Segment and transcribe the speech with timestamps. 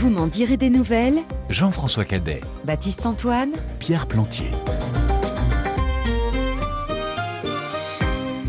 [0.00, 1.18] Vous m'en direz des nouvelles
[1.50, 3.50] Jean-François Cadet, Baptiste Antoine
[3.80, 4.48] Pierre Plantier.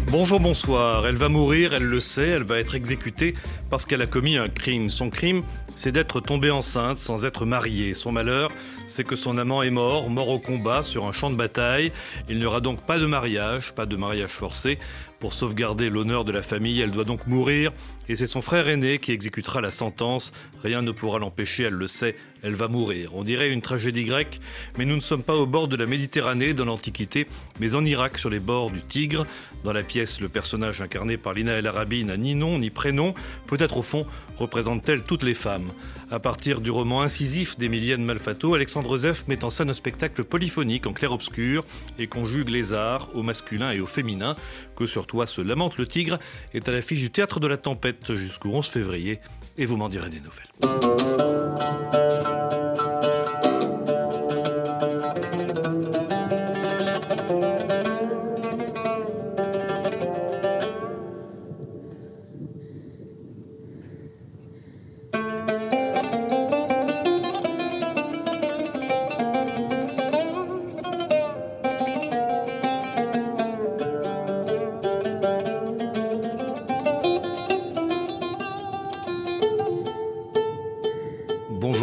[0.07, 1.05] Bonjour, bonsoir.
[1.07, 3.33] Elle va mourir, elle le sait, elle va être exécutée
[3.69, 4.89] parce qu'elle a commis un crime.
[4.89, 5.43] Son crime,
[5.75, 7.95] c'est d'être tombée enceinte sans être mariée.
[7.95, 8.49] Son malheur,
[8.87, 11.91] c'est que son amant est mort, mort au combat sur un champ de bataille.
[12.29, 14.79] Il n'y aura donc pas de mariage, pas de mariage forcé.
[15.21, 17.71] Pour sauvegarder l'honneur de la famille, elle doit donc mourir
[18.09, 20.33] et c'est son frère aîné qui exécutera la sentence.
[20.63, 23.11] Rien ne pourra l'empêcher, elle le sait, elle va mourir.
[23.13, 24.41] On dirait une tragédie grecque,
[24.79, 27.27] mais nous ne sommes pas au bord de la Méditerranée dans l'Antiquité,
[27.59, 29.27] mais en Irak sur les bords du Tigre.
[29.63, 33.13] Dans la pièce, le personnage incarné par Lina El Arabi n'a ni nom ni prénom,
[33.45, 34.07] peut-être au fond
[34.39, 35.71] représente-t-elle toutes les femmes.
[36.11, 40.85] À partir du roman incisif d'Emilienne Malfato, Alexandre Zef met en scène un spectacle polyphonique
[40.85, 41.63] en clair-obscur
[41.97, 44.35] et conjugue les arts au masculin et au féminin.
[44.75, 46.19] Que sur toi se lamente le tigre
[46.53, 49.21] est à l'affiche du théâtre de la tempête jusqu'au 11 février
[49.57, 50.49] et vous m'en direz des nouvelles.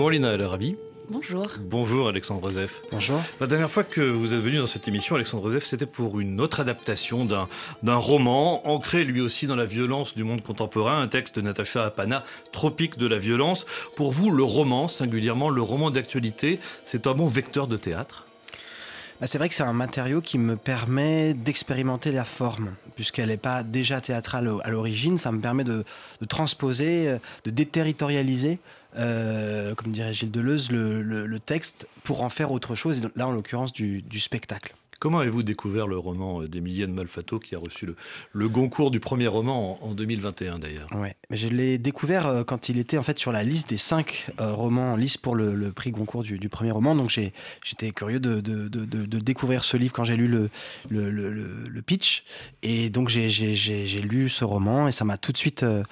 [0.08, 0.78] Bonjour Lina El Arabi.
[1.10, 1.50] Bonjour.
[1.60, 2.80] Bonjour Alexandre Zef.
[2.90, 3.20] Bonjour.
[3.40, 6.40] La dernière fois que vous êtes venu dans cette émission, Alexandre Zef, c'était pour une
[6.40, 7.46] autre adaptation d'un,
[7.82, 11.84] d'un roman, ancré lui aussi dans la violence du monde contemporain, un texte de Natacha
[11.84, 13.66] Apana, Tropique de la violence.
[13.96, 18.24] Pour vous, le roman, singulièrement le roman d'actualité, c'est un bon vecteur de théâtre?
[19.20, 23.36] Bah, c'est vrai que c'est un matériau qui me permet d'expérimenter la forme, puisqu'elle n'est
[23.36, 25.18] pas déjà théâtrale à l'origine.
[25.18, 25.84] Ça me permet de,
[26.20, 28.58] de transposer, euh, de déterritorialiser,
[28.96, 33.08] euh, comme dirait Gilles Deleuze, le, le- le texte pour en faire autre chose, et
[33.18, 34.74] là en l'occurrence du, du spectacle.
[35.00, 37.94] Comment avez-vous découvert le roman euh, d'Emilienne Malfato qui a reçu le,
[38.32, 40.88] le Goncourt du premier roman en, en 2021 d'ailleurs?
[40.96, 41.14] Ouais.
[41.30, 44.52] Je l'ai découvert euh, quand il était en fait sur la liste des cinq euh,
[44.52, 46.96] romans en liste pour le, le prix Goncourt du, du premier roman.
[46.96, 50.50] Donc j'étais curieux de, de- de- de- de découvrir ce livre quand j'ai lu le,
[51.82, 52.24] pitch.
[52.64, 53.28] Et donc j'ai-
[54.02, 55.84] lu ce roman et ça m'a tout de suite euh,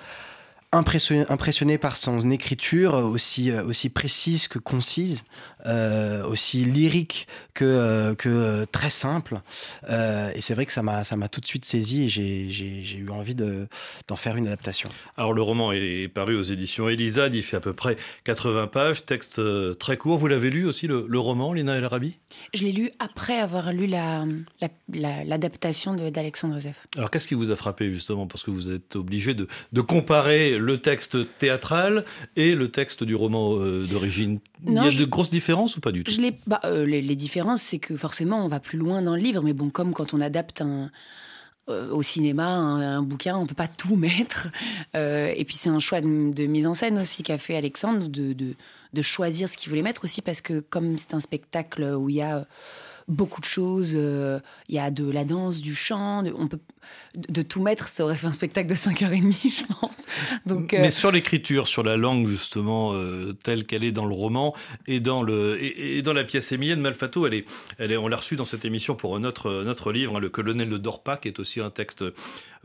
[0.72, 5.24] impressionné, impressionné par son écriture euh, aussi, euh, aussi précise que concise,
[5.66, 9.40] euh, aussi lyrique que, que très simple.
[9.88, 12.48] Euh, et c'est vrai que ça m'a ça m'a tout de suite saisi et j'ai-
[12.50, 13.66] j'ai j'ai eu envie de-
[14.08, 14.90] d'en faire une adaptation.
[15.16, 19.06] Alors le roman est paru aux éditions Elisade, il fait à peu près 80 pages,
[19.06, 19.40] texte
[19.78, 20.18] très court.
[20.18, 22.16] Vous l'avez lu aussi le, le roman, Lina El Arabi?
[22.54, 24.24] Je l'ai lu après avoir lu la-
[24.60, 26.86] la- la- l'adaptation de- d'Alexandre Zef.
[26.96, 28.26] Alors qu'est-ce qui vous a frappé justement?
[28.26, 32.04] Parce que vous êtes obligé de, de comparer le texte théâtral
[32.36, 34.40] et le texte du roman euh, d'origine.
[34.66, 36.12] Il y a je- de grosses différences ou pas du tout?
[36.12, 39.20] Je bah, euh, les, les différences, c'est que forcément, on va plus loin dans le
[39.22, 39.42] livre.
[39.42, 40.90] Mais bon, comme quand on adapte un,
[41.68, 44.48] euh, au cinéma un, un bouquin, on peut pas tout mettre.
[44.94, 48.32] Et puis c'est un choix de, de mise en scène aussi qu'a fait Alexandre, de,
[48.32, 48.54] de,
[48.92, 52.16] de choisir ce qu'il voulait mettre aussi, parce que comme c'est un spectacle où il
[52.16, 52.46] y a
[53.08, 56.58] beaucoup de choses, euh, il y a de la danse, du chant, de, on peut,
[57.14, 60.06] de, tout mettre, ça aurait fait un spectacle de 5h30, je pense.
[60.44, 64.14] Donc, euh, Mais sur l'écriture, sur la langue justement euh, telle qu'elle est dans le
[64.14, 64.54] roman
[64.86, 67.44] et dans le et, et dans la pièce Émilienne Malfato, elle est,
[67.78, 70.68] elle est, on l'a reçue dans cette émission pour notre notre livre, hein, le colonel
[70.68, 72.04] ne dort pas, qui est aussi un texte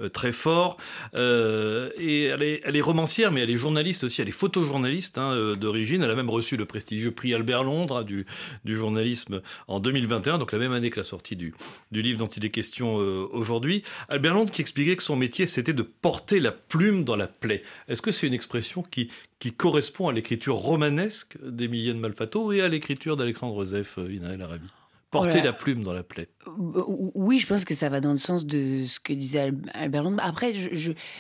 [0.02, 0.78] euh, très fort.
[1.16, 4.22] Euh, et elle est, elle est romancière, mais elle est journaliste aussi.
[4.22, 6.04] Elle est photojournaliste hein, euh, d'origine.
[6.04, 8.26] Elle a même reçu le prestigieux prix Albert Londres hein, du
[8.66, 11.54] du journalisme en 2021, donc la même année que la sortie du
[11.92, 13.84] du livre dont il est question euh, aujourd'hui.
[14.12, 17.64] Albert Londres qui expliquait que son métier c'était de porter la plume dans la plaie.
[17.88, 22.68] Est-ce que c'est une expression qui, qui correspond à l'écriture romanesque d'Emilienne Malfato et à
[22.68, 24.68] l'écriture d'Alexandre Zef, euh, Lina El Arabi?
[25.10, 26.30] Porter la plume dans la plaie.
[26.48, 26.84] Euh,
[27.16, 30.04] Oui, je pense que ça va dans le sens de ce que disait Al- Albert
[30.04, 30.22] Londres.
[30.24, 30.54] Après,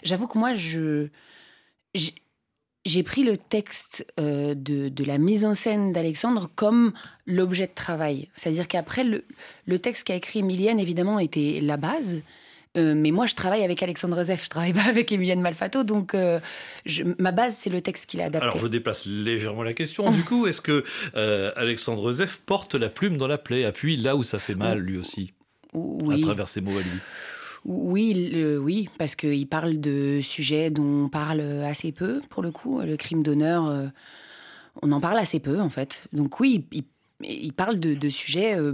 [0.04, 1.08] j'avoue que moi, je
[1.94, 2.16] j'ai-
[2.86, 6.94] j'ai pris le texte euh, de, de la mise en scène d'Alexandre comme
[7.28, 8.30] l'objet de travail.
[8.34, 9.26] C'est-à-dire qu'après, le,
[9.66, 12.22] le texte qu'a écrit Emilienne, évidemment, était la base.
[12.78, 16.14] Euh, mais moi, je travaille avec Alexandre Zef, je travaille pas avec Emilienne Malfato, donc
[16.14, 16.40] euh,
[16.86, 18.48] je- ma base, c'est le texte qu'il a adapté.
[18.48, 20.10] Alors je déplace légèrement la question.
[20.10, 20.84] Du coup, est-ce que
[21.16, 24.80] euh, Alexandre Zef porte la plume dans la plaie, appuie là où ça fait mal
[24.80, 25.34] lui aussi,
[25.74, 26.20] oui.
[26.22, 27.00] à travers ses mots à lui?
[27.64, 32.82] Oui, oui, parce qu'il parle de sujets dont on parle assez peu, pour le coup.
[32.82, 33.88] Le crime d'honneur, euh,
[34.82, 36.08] on en parle assez peu, en fait.
[36.12, 36.84] Donc oui, il,
[37.24, 38.72] il parle de, sujets euh,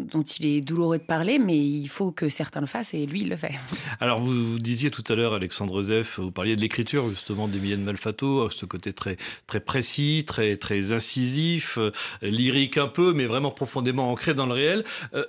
[0.00, 3.22] dont il est douloureux de parler, mais il faut que certains le fassent et lui,
[3.22, 3.52] il le fait.
[4.00, 8.50] Alors, vous, disiez tout à l'heure, Alexandre Zef, vous parliez de l'écriture justement d'Emilienne Malfato,
[8.50, 11.90] ce côté très, très précis, très, très incisif, euh,
[12.22, 14.84] lyrique un peu, mais vraiment profondément ancré dans le réel.
[15.14, 15.24] Euh,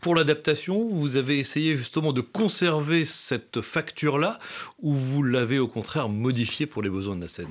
[0.00, 4.38] pour l'adaptation, vous avez essayé justement de conserver cette facture-là
[4.80, 7.48] ou vous l'avez au contraire modifiée pour les besoins de la scène?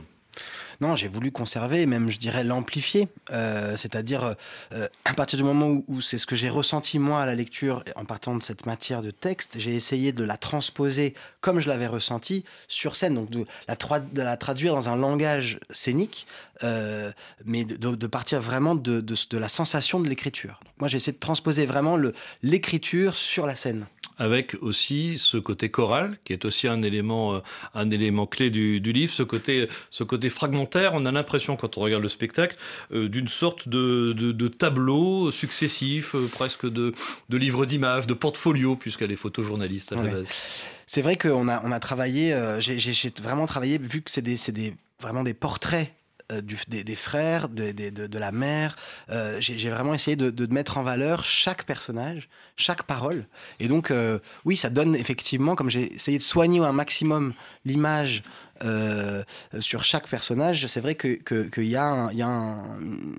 [0.79, 3.07] Non, j'ai voulu conserver, même je dirais l'amplifier.
[3.31, 4.35] Euh, c'est-à-dire,
[4.73, 7.83] euh, à partir du moment où, c'est ce que j'ai ressenti moi à la lecture,
[7.95, 11.87] en partant de cette matière de texte, j'ai essayé de la transposer comme je l'avais
[11.87, 16.27] ressenti sur scène, donc de la, traduire dans un langage scénique,
[16.63, 17.11] euh,
[17.45, 20.59] mais de, partir vraiment de, de la sensation de l'écriture.
[20.79, 21.97] Moi, j'ai essayé de transposer vraiment
[22.41, 23.85] l'écriture sur la scène
[24.17, 27.39] avec aussi ce côté choral, qui est aussi un élément, euh,
[27.73, 30.93] un élément clé du, livre, ce côté, ce côté fragmentaire.
[30.93, 32.57] On a l'impression, quand on regarde le spectacle,
[32.91, 36.93] euh, d'une sorte de, de, tableau successif, euh, presque de,
[37.29, 40.27] de livre d'images, de portfolio, puisqu'elle est photojournaliste à la base.
[40.87, 44.73] C'est vrai qu'on a, on a travaillé, j'ai vraiment travaillé, vu que c'est des, des,
[45.01, 45.91] vraiment des portraits
[46.33, 48.75] euh, des, frères, de, la mère.
[49.09, 52.27] Euh, j'ai vraiment essayé de, mettre en valeur chaque personnage,
[52.57, 53.25] chaque parole.
[53.61, 57.33] Et donc, euh, oui, ça donne effectivement, comme j'ai essayé de soigner un maximum
[57.63, 58.23] l'image
[58.63, 59.23] euh,
[59.59, 62.63] sur chaque personnage, c'est vrai qu'il que, y a, un, y a un,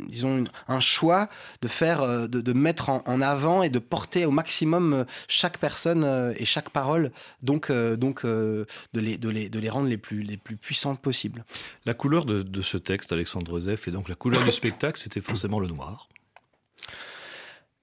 [0.09, 1.29] disons, un choix
[1.63, 6.35] de faire, euh, de, mettre en, avant et de porter au maximum euh, chaque personne
[6.39, 7.11] et chaque parole,
[7.43, 11.45] donc, donc de, les, de, les, de les rendre les plus, les plus puissantes possibles.
[11.85, 15.21] La couleur de, de ce texte, Alexandre Zef, et donc la couleur du spectacle, c'était
[15.21, 16.09] forcément le noir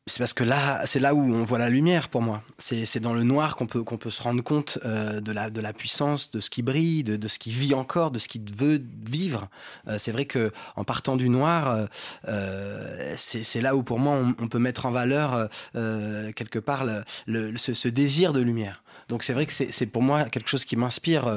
[0.08, 2.44] c'est parce que là, c'est là où on voit la lumière pour moi.
[2.60, 5.60] C'est dans le noir qu'on peut, qu'on peut se rendre compte euh, de, la, de
[5.62, 8.40] la puissance, de ce qui brille, de, de ce qui vit encore, de ce qui
[8.56, 9.50] veut vivre.
[9.88, 11.88] Euh, c'est vrai que en partant du noir,
[12.28, 16.86] euh, c'est là où pour moi on, peut mettre en valeur quelque part
[17.26, 18.84] le, ce, ce, désir de lumière.
[19.10, 21.34] Donc c'est vrai que c'est pour moi quelque chose qui m'inspire.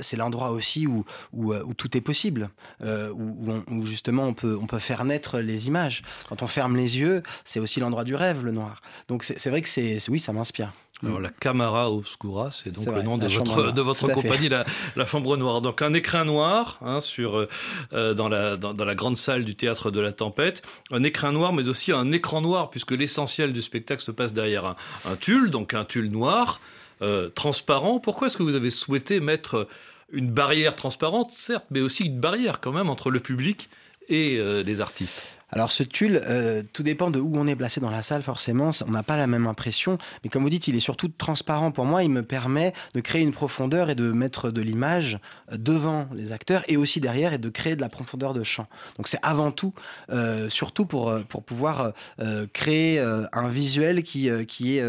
[0.00, 1.04] c'est l'endroit aussi où,
[1.34, 2.48] où, où, tout est possible,
[2.82, 6.02] où, où, justement on peut, on peut faire naître les images.
[6.30, 8.80] Quand on ferme les yeux, c'est c'est aussi l'endroit du rêve, le noir.
[9.08, 10.72] Donc c'est vrai que c'est oui, ça m'inspire.
[11.04, 14.64] Alors, la Camara Obscura, c'est donc le nom de votre, de votre compagnie, la,
[14.96, 15.60] la, Chambre Noire.
[15.60, 17.48] Donc un écrin noir hein, sur, euh,
[17.92, 20.62] euh, dans, la, dans, la grande salle du théâtre de la Tempête.
[20.90, 24.64] Un écrin noir, mais aussi un écran noir, puisque l'essentiel du spectacle se passe derrière
[24.64, 26.60] un, un tulle, donc un tulle noir,
[27.02, 28.00] euh, transparent.
[28.00, 29.68] Pourquoi est-ce que vous avez souhaité mettre
[30.10, 33.68] une barrière transparente, certes, mais aussi une barrière quand même entre le public
[34.08, 37.90] et les artistes alors ce tulle, euh, tout dépend de où on est placé dans
[37.90, 40.80] la salle, forcément, on n'a pas la même impression, mais comme vous dites, il est
[40.80, 44.60] surtout transparent pour moi, il me permet de créer une profondeur et de mettre de
[44.60, 45.18] l'image
[45.52, 48.66] euh, devant les acteurs et aussi derrière et de créer de la profondeur de champ.
[48.96, 49.72] Donc c'est avant tout,
[50.10, 51.92] euh, surtout pour, pour pouvoir
[52.52, 54.84] créer un visuel qui, qui est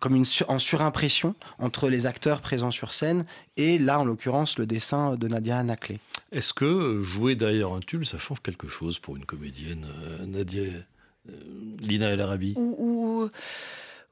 [0.00, 3.24] comme une en surimpression entre les acteurs présents sur scène
[3.56, 5.98] et là, en l'occurrence, le dessin de Nadia Naclé.
[6.30, 10.62] Est-ce que jouer derrière un tulle, ça change quelque chose pour une comédienne, euh, Nadia
[10.62, 11.32] euh,
[11.78, 13.28] Lina El Arabi ou,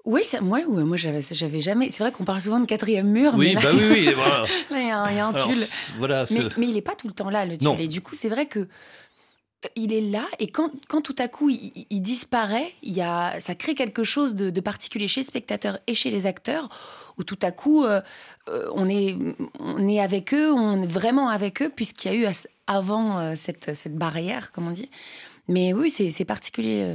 [0.04, 1.90] Oui, moi, moi j'avais, j'avais jamais.
[1.90, 3.34] C'est vrai qu'on parle souvent de quatrième mur.
[3.36, 4.04] Oui, mais bah oui, oui.
[4.70, 5.64] là, il y, a un tulle.
[5.98, 6.24] Voilà,
[6.56, 7.80] mais, il n'est pas tout le temps là, le tulle.
[7.80, 8.68] Et du coup, c'est vrai que
[9.76, 13.54] il est là et quand, quand tout à coup il, disparaît, il y a, ça
[13.54, 16.68] crée quelque chose de, particulier chez le spectateur et chez les acteurs
[17.16, 18.02] où tout à coup euh,
[18.48, 19.16] euh, on, est,
[19.58, 22.34] on est avec eux, on est vraiment avec eux puisqu'il y a eu
[22.66, 24.90] avant euh, cette, cette barrière, comme on dit.
[25.48, 26.94] Mais oui, c'est particulier.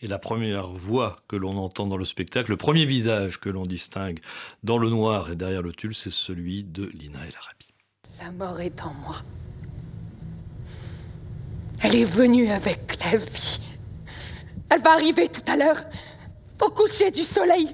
[0.00, 3.64] Et la première voix que l'on entend dans le spectacle, le premier visage que l'on
[3.64, 4.20] distingue
[4.62, 7.68] dans le noir et derrière le tulle, c'est celui de Lina El Arabi.
[8.20, 9.16] La mort est en moi.
[11.80, 13.60] Elle est venue avec la vie.
[14.70, 15.84] Elle va arriver tout à l'heure.
[16.60, 17.72] Au coucher du soleil,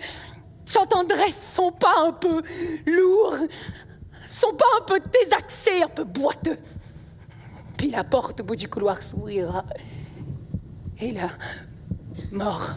[0.67, 2.43] j'entendrai son pas un peu
[2.87, 3.37] lourd,
[4.27, 6.59] son pas un peu désaxé, un peu boiteux.
[7.80, 9.66] Puis la porte au bout du couloir s'ouvrira.
[11.00, 11.30] Et la
[12.32, 12.76] mort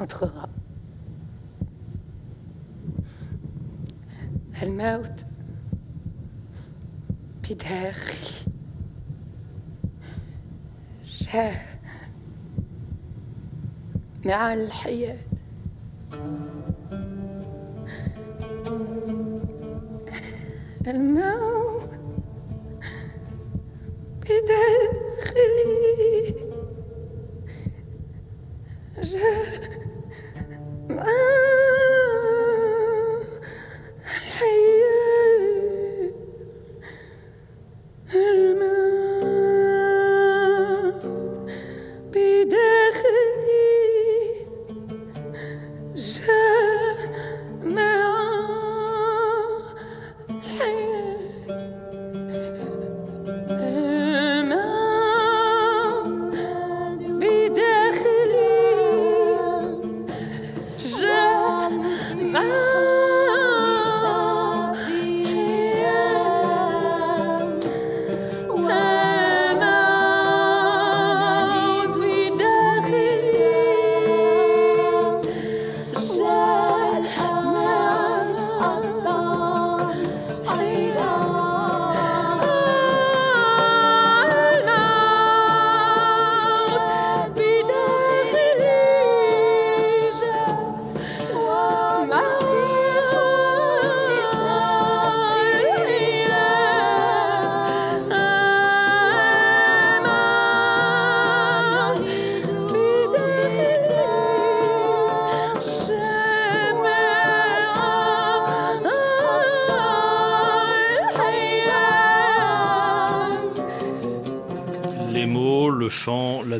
[0.00, 0.48] entrera.
[4.62, 5.24] الموت
[7.50, 8.52] بداخلي
[11.04, 11.60] الحياة
[14.24, 15.18] مع الحياة
[20.86, 21.57] الموت
[24.41, 26.35] بداخلي
[29.11, 29.68] جاء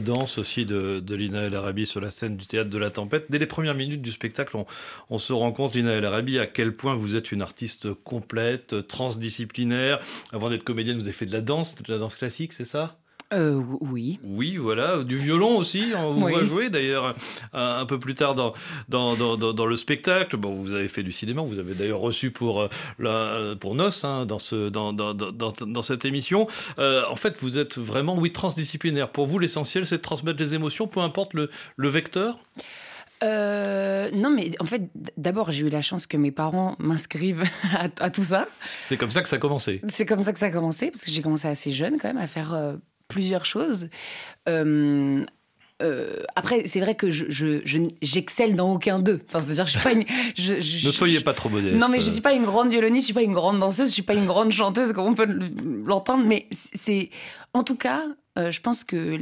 [0.09, 3.25] aussi de, de Lina El Arabi sur la scène du théâtre de la Tempête.
[3.29, 4.65] Dès les premières minutes du spectacle, on,
[5.09, 8.87] on se rend compte, Lina El Arabi, à quel point vous êtes une artiste complète,
[8.87, 9.99] transdisciplinaire.
[10.31, 12.98] Avant d'être comédienne, vous avez fait de la danse, de la danse classique, c'est ça?
[13.33, 14.19] Euh, oui.
[14.23, 15.03] Oui, voilà.
[15.03, 16.31] Du violon aussi, on vous Oui.
[16.31, 17.15] voit jouer d'ailleurs
[17.53, 18.53] un, un peu plus tard dans,
[18.87, 20.35] dans, dans, dans- le spectacle.
[20.37, 22.67] Bon, vous avez fait du cinéma, vous avez d'ailleurs reçu pour, euh,
[22.97, 26.47] la, pour Nos hein, dans, ce, dans, dans, dans, dans- dans cette émission.
[26.79, 29.09] Euh, en fait, vous êtes vraiment, oui, transdisciplinaire.
[29.09, 32.39] Pour vous, l'essentiel, c'est de transmettre les émotions, peu importe le, le vecteur.
[33.21, 37.43] Euh, non, mais en fait, d'abord, j'ai eu la chance que mes parents m'inscrivent
[37.75, 38.47] à, à tout ça.
[38.85, 39.81] C'est comme ça que ça a commencé.
[39.89, 42.17] C'est comme ça que ça a commencé, parce que j'ai commencé assez jeune quand même
[42.17, 42.75] à faire euh,
[43.09, 43.89] plusieurs choses.
[44.47, 45.25] Euh,
[45.81, 49.21] euh, après, c'est vrai que je, je- je- j'excelle dans aucun d'eux.
[49.27, 50.03] Enfin, c'est-à-dire, je suis pas une.
[50.37, 51.75] je- je- Ne soyez pas trop modeste.
[51.75, 53.93] Non, mais je suis pas une grande violoniste, je suis pas une grande danseuse, je
[53.93, 55.27] suis pas une grande chanteuse, comme on peut
[55.85, 56.23] l'entendre.
[56.25, 57.09] Mais c'est,
[57.53, 58.03] en tout cas,
[58.37, 59.17] euh, je pense que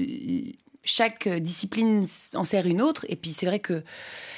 [0.83, 3.05] chaque discipline en sert une autre.
[3.09, 3.83] Et puis c'est vrai que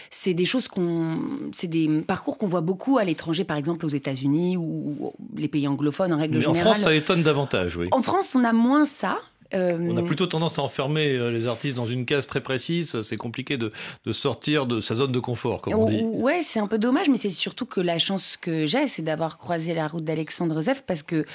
[0.09, 1.19] c'est des choses qu'on,
[1.53, 5.67] c'est des parcours qu'on voit beaucoup à l'étranger, par exemple aux États-Unis ou, les pays
[5.69, 6.73] anglophones en règle Mais en générale.
[6.75, 7.87] France, ça étonne davantage, oui.
[7.91, 9.19] En France, on a moins ça.
[9.53, 13.01] Euh, On a plutôt tendance à enfermer euh, les artistes dans une case très précise.
[13.01, 13.71] C'est compliqué de,
[14.05, 16.01] de sortir de sa zone de confort, comme on dit.
[16.03, 19.01] Ou- Ouais, c'est un peu dommage, mais c'est surtout que la chance que j'ai, c'est
[19.01, 21.25] d'avoir croisé la route d'Alexandre Zef parce que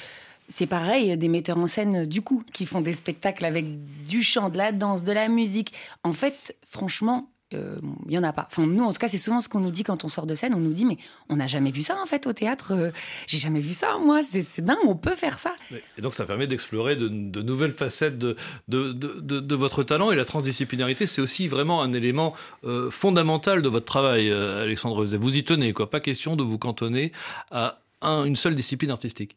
[0.47, 3.65] c'est pareil, des metteurs en scène du coup qui font des spectacles avec
[4.05, 5.73] du chant, de la danse, de la musique.
[6.03, 7.75] En fait, franchement, euh,
[8.07, 8.47] il y en a pas.
[8.49, 10.33] Enfin, nous, en tout cas, c'est souvent ce qu'on nous dit quand on sort de
[10.33, 10.53] scène.
[10.55, 10.97] On nous dit, mais
[11.29, 12.73] on n'a jamais vu ça en fait au théâtre.
[12.73, 12.91] Euh,
[13.27, 14.23] J'ai jamais vu ça, moi.
[14.23, 15.53] C'est dingue, on peut faire ça.
[15.97, 18.35] Et donc ça permet d'explorer de, nouvelles facettes de,
[18.67, 22.33] de, de, votre talent et la transdisciplinarité, c'est aussi vraiment un élément
[22.63, 25.05] euh, fondamental de votre travail, euh, Alexandre.
[25.05, 25.89] Vous y tenez, quoi.
[25.89, 27.11] Pas question de vous cantonner
[27.51, 29.35] à un- une seule discipline artistique.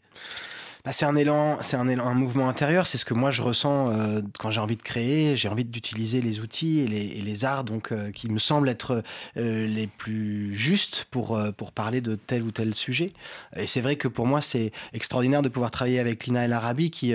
[0.88, 2.86] Bah, c'est un élan, c'est un élan, un mouvement intérieur.
[2.86, 5.36] C'est ce que moi je ressens euh, quand j'ai envie de créer.
[5.36, 9.02] J'ai envie d'utiliser les outils et les, arts, donc euh, qui me semblent être
[9.36, 13.12] euh, les plus justes pour pour parler de tel ou tel sujet.
[13.54, 16.90] Et c'est vrai que pour moi c'est extraordinaire de pouvoir travailler avec Lina El Arabi,
[16.90, 17.12] qui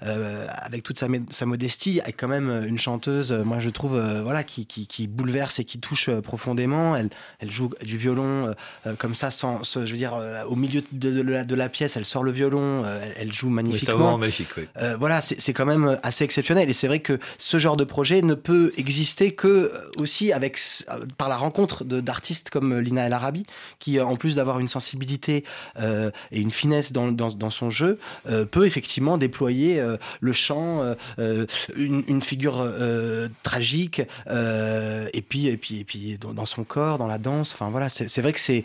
[0.00, 3.32] avec toute sa, sa modestie est quand même une chanteuse.
[3.32, 6.94] moi je trouve voilà qui, qui bouleverse et qui touche profondément.
[6.94, 8.54] Elle elle joue du violon
[8.98, 10.16] comme ça sans, je veux dire
[10.48, 12.84] au milieu de, la, pièce, elle sort le violon.
[13.18, 14.18] Elle joue magnifiquement.
[14.56, 14.68] oui.
[14.80, 16.68] Euh, voilà, c'est quand même assez exceptionnel.
[16.70, 20.58] Et c'est vrai que ce genre de projet ne peut exister que euh, aussi avec
[20.90, 23.44] euh, par la rencontre d'artistes comme euh, Lina El Arabi,
[23.78, 25.44] qui euh, en plus d'avoir une sensibilité
[25.78, 30.32] euh, et une finesse dans, dans, dans son jeu, euh, peut effectivement déployer euh, le
[30.32, 31.46] chant, euh, euh,
[31.76, 36.64] une, une figure euh, tragique, euh, et puis et puis et puis dans, dans son
[36.64, 37.54] corps, dans la danse.
[37.54, 38.64] Enfin voilà, c'est vrai que c'est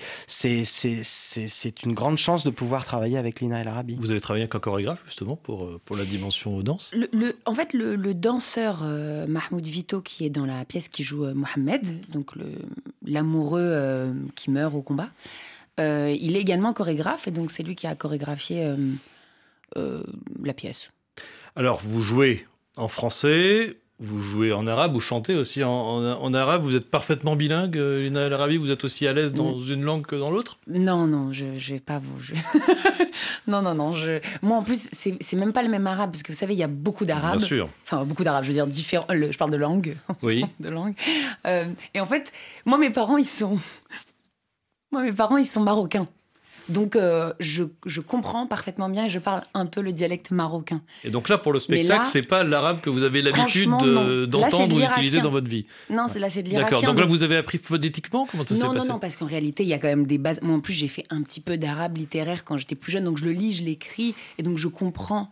[1.84, 3.98] une grande chance de pouvoir travailler avec Lina El Arabi.
[4.00, 7.35] Vous avez travaillé avec un chorégraphe, justement, pour, euh, pour la dimension danse Le, le-
[7.45, 11.25] en fait, le, le danseur euh, Mahmoud Vito, qui est dans la pièce qui joue
[11.25, 12.31] euh, Mohamed, donc
[13.05, 15.09] l'amoureux euh, qui meurt au combat,
[15.79, 18.75] euh, il est également chorégraphe, et donc c'est lui qui a chorégraphié euh,
[19.77, 20.03] euh,
[20.43, 20.89] la pièce.
[21.55, 22.45] Alors, vous jouez
[22.77, 26.63] en français, vous jouez en arabe, vous chantez aussi en, en- en arabe.
[26.63, 29.84] Vous êtes parfaitement bilingue, euh, Lina El Arabi Vous êtes aussi à l'aise dans une
[29.84, 30.58] langue que dans l'autre?
[30.67, 32.20] Non, non, je, je vais pas vous.
[32.22, 32.34] je-
[33.48, 33.93] non, non, non.
[33.93, 34.20] Je...
[34.41, 36.60] Moi, en plus, c'est c'est même pas le même arabe, parce que vous savez, il
[36.60, 37.38] y a beaucoup d'arabes.
[37.38, 39.05] Bien sûr, Enfin, beaucoup d'arabes, je veux dire différents.
[39.10, 39.96] le- Je parle de langue.
[40.24, 40.43] oui.
[40.60, 40.96] de langue.
[41.46, 42.31] Euh, et en fait,
[42.65, 43.58] moi, mes parents, ils sont.
[44.91, 46.08] Moi, mes parents, ils sont marocains.
[46.70, 50.82] Donc, euh, je, je comprends parfaitement bien et je parle un peu le dialecte marocain.
[51.03, 54.25] Et donc là, pour le spectacle, c'est pas l'arabe que vous avez l'habitude non.
[54.27, 55.65] D'entendre ou d'utiliser dans votre vie.
[55.89, 56.77] Non, c'est là, c'est de l'irakien.
[56.77, 56.94] D'accord.
[56.94, 59.25] Donc là, vous avez appris phonétiquement Comment ça s'est non, non, passé non, parce qu'en
[59.25, 60.41] réalité, il y a quand même des bases.
[60.41, 63.18] Moi, en plus, j'ai fait un petit peu d'arabe littéraire quand j'étais plus jeune, donc
[63.18, 65.30] je le lis, je l'écris, et donc je comprends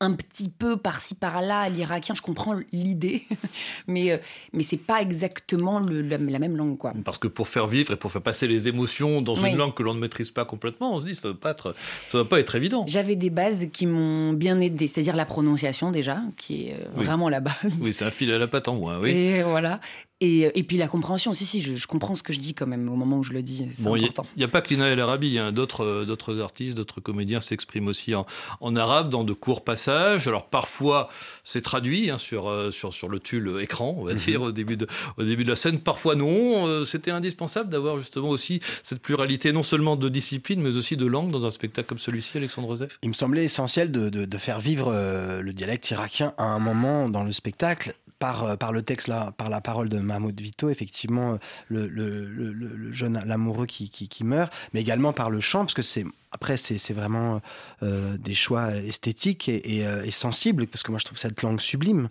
[0.00, 3.22] un petit peu par-ci par-là l'irakien, je comprends l'idée,
[3.86, 4.18] mais euh,
[4.52, 6.92] mais c'est pas exactement le- la, la même langue, quoi.
[7.04, 9.50] Parce que pour faire vivre et pour faire passer les émotions dans Oui.
[9.50, 11.74] une langue que l'on ne maîtrise pas complètement, on se dit ça ne pas être,
[12.08, 12.84] ça doit pas être évident.
[12.88, 17.04] J'avais des bases qui m'ont bien aidé, c'est-à-dire la prononciation déjà, qui est euh, Oui.
[17.06, 17.78] vraiment la base.
[17.80, 19.10] Oui, c'est un fil à la patte en moins, oui.
[19.10, 19.80] Et voilà.
[20.26, 22.66] Et, et puis la compréhension, si, si, je, je comprends ce que je dis quand
[22.66, 24.24] même au moment où je le dis, Bon, il important.
[24.38, 27.40] n'y a, pas que Lina El Arabi, il y a d'autres euh, artistes, d'autres comédiens
[27.40, 28.24] s'expriment aussi en,
[28.60, 30.26] en arabe dans de courts passages.
[30.26, 31.10] Alors parfois
[31.44, 34.78] c'est traduit hein, sur, euh, sur, sur le tulle écran, on va dire, au début,
[34.78, 34.86] de,
[35.18, 35.78] au début de la scène.
[35.78, 36.66] Parfois non.
[36.66, 41.04] Euh, C'était indispensable d'avoir justement aussi cette pluralité non seulement de discipline mais aussi de
[41.06, 42.98] langue dans un spectacle comme celui-ci, Alexandre Joseph.
[43.02, 46.58] Il me semblait essentiel de, de- de faire vivre euh, le dialecte irakien à un
[46.60, 47.94] moment dans le spectacle.
[48.20, 51.38] Par, euh, par le texte, là, par la parole de Mahmoud Vito, effectivement,
[51.72, 56.56] euh, le, jeune l'amoureux qui, meurt, mais également par le chant, parce que c'est après,
[56.56, 57.40] c'est vraiment
[57.84, 62.08] euh, des choix esthétiques euh, et, sensibles, parce que moi, je trouve cette langue sublime.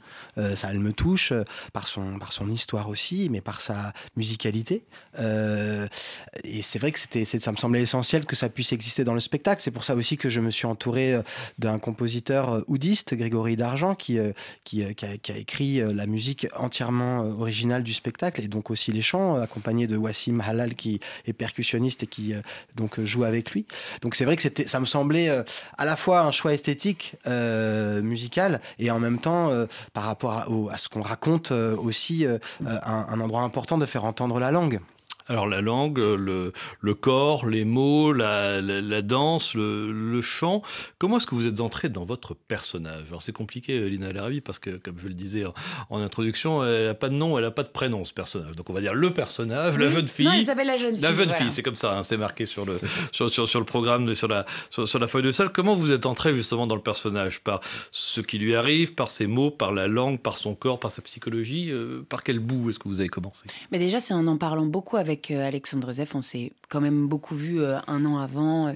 [0.55, 1.33] Ça, elle me touche
[1.73, 4.85] par son, par son histoire aussi, mais par sa musicalité.
[5.19, 9.19] et c'est vrai que c'était, ça me semblait essentiel que ça puisse exister dans le
[9.19, 9.61] spectacle.
[9.61, 11.19] C'est pour ça aussi que je me suis entouré
[11.59, 14.19] d'un compositeur oudiste, Grégory D'Argent, qui,
[14.63, 18.91] qui, qui, a, qui, a, écrit la musique entièrement originale du spectacle, et donc aussi
[18.91, 22.33] les chants, accompagné de Wassim Halal, qui est percussionniste et qui
[22.75, 23.65] donc joue avec lui.
[24.01, 25.43] Donc c'est vrai que ça me semblait euh,
[25.77, 30.33] à la fois un choix esthétique euh, musical et en même temps euh, par rapport
[30.71, 34.79] à, ce qu'on raconte euh, aussi euh, un endroit important de faire entendre la langue.
[35.27, 40.61] Alors la langue, le, le corps, les mots, la, la, la danse, le, le, chant.
[40.99, 43.07] Comment est-ce que vous êtes entré dans votre personnage?
[43.07, 45.43] Alors c'est compliqué, Lina Laravi, parce que comme je le disais
[45.89, 48.55] en, introduction, elle n'a pas de nom, elle n'a pas de prénom ce personnage.
[48.55, 49.83] Donc on va dire le personnage, oui.
[49.83, 50.25] la jeune fille.
[50.25, 51.03] Non, il s'appelle la jeune fille.
[51.03, 51.33] La jeune voilà.
[51.35, 52.77] fille, c'est comme ça, hein, c'est marqué sur le
[53.11, 55.51] sur, sur, sur, le programme, sur la sur, sur, la feuille de salle.
[55.51, 57.41] Comment vous êtes entré justement dans le personnage?
[57.41, 57.61] Par
[57.91, 61.01] ce qui lui arrive, par ses mots, par la langue, par son corps, par sa
[61.01, 61.71] psychologie.
[61.71, 63.45] Euh, par quel bout est-ce que vous avez commencé?
[63.71, 67.07] Mais déjà, c'est en en parlant beaucoup avec avec Alexandre Zeff, on s'est quand même
[67.07, 68.73] beaucoup vu euh, un an avant euh,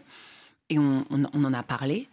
[0.70, 2.08] et on, on, en a parlé.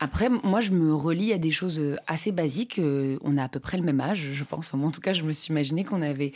[0.00, 2.80] Après, moi, je me relie à des choses euh, assez basiques.
[3.22, 4.74] On a à peu près le même âge, je pense.
[4.74, 6.32] En tout cas, je me suis imaginé qu'on avait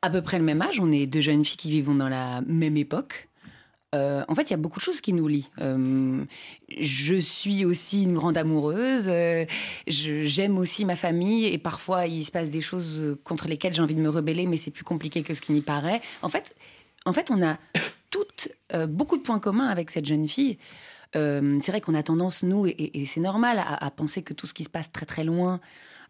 [0.00, 0.80] à peu près le même âge.
[0.80, 3.28] On est deux jeunes filles qui vivent dans la même époque.
[3.94, 5.50] Euh, en fait, il y a beaucoup de choses qui nous lient.
[5.60, 6.24] Euh,
[6.78, 9.06] je suis aussi une grande amoureuse.
[9.08, 9.44] Euh,
[9.86, 13.94] J'aime aussi ma famille et parfois il se passe des choses contre lesquelles j'ai envie
[13.94, 16.00] de me rebeller, mais c'est plus compliqué que ce qui n'y paraît.
[16.22, 16.54] En fait,
[17.04, 17.58] en fait, on a
[18.10, 18.48] toutes
[18.88, 20.58] beaucoup de points communs avec cette jeune fille.
[21.14, 24.64] C'est vrai qu'on a tendance, nous, et, c'est normal, à, penser que tout ce qui
[24.64, 25.60] se passe très très loin,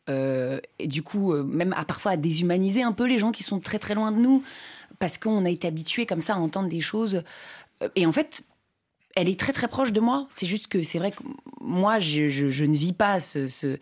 [0.09, 3.79] et du coup, même à parfois à déshumaniser un peu les gens qui sont très
[3.79, 4.45] très loin de nous,
[5.03, 7.25] parce qu'on a été habitué comme ça à entendre des choses
[7.97, 8.45] et en fait,
[9.14, 10.27] elle est très très proche de moi.
[10.31, 11.23] C'est juste que c'est vrai que
[11.61, 13.77] moi, je, ne vis pas ce,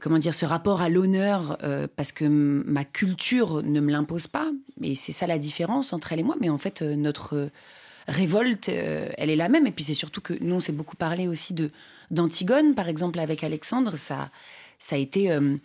[0.00, 4.50] comment dire, ce rapport à l'honneur euh, parce que ma culture ne me l'impose pas.
[4.82, 6.36] Et c'est ça la différence entre elle et moi.
[6.40, 7.50] Mais en fait, euh, notre
[8.06, 9.66] révolte, euh, elle est la même.
[9.66, 11.70] Et puis c'est surtout que nous, on s'est beaucoup parlé aussi de
[12.10, 13.96] d'Antigone, par exemple, avec Alexandre.
[13.96, 14.30] Ça,
[14.78, 15.32] ça a été.
[15.32, 15.56] Euh,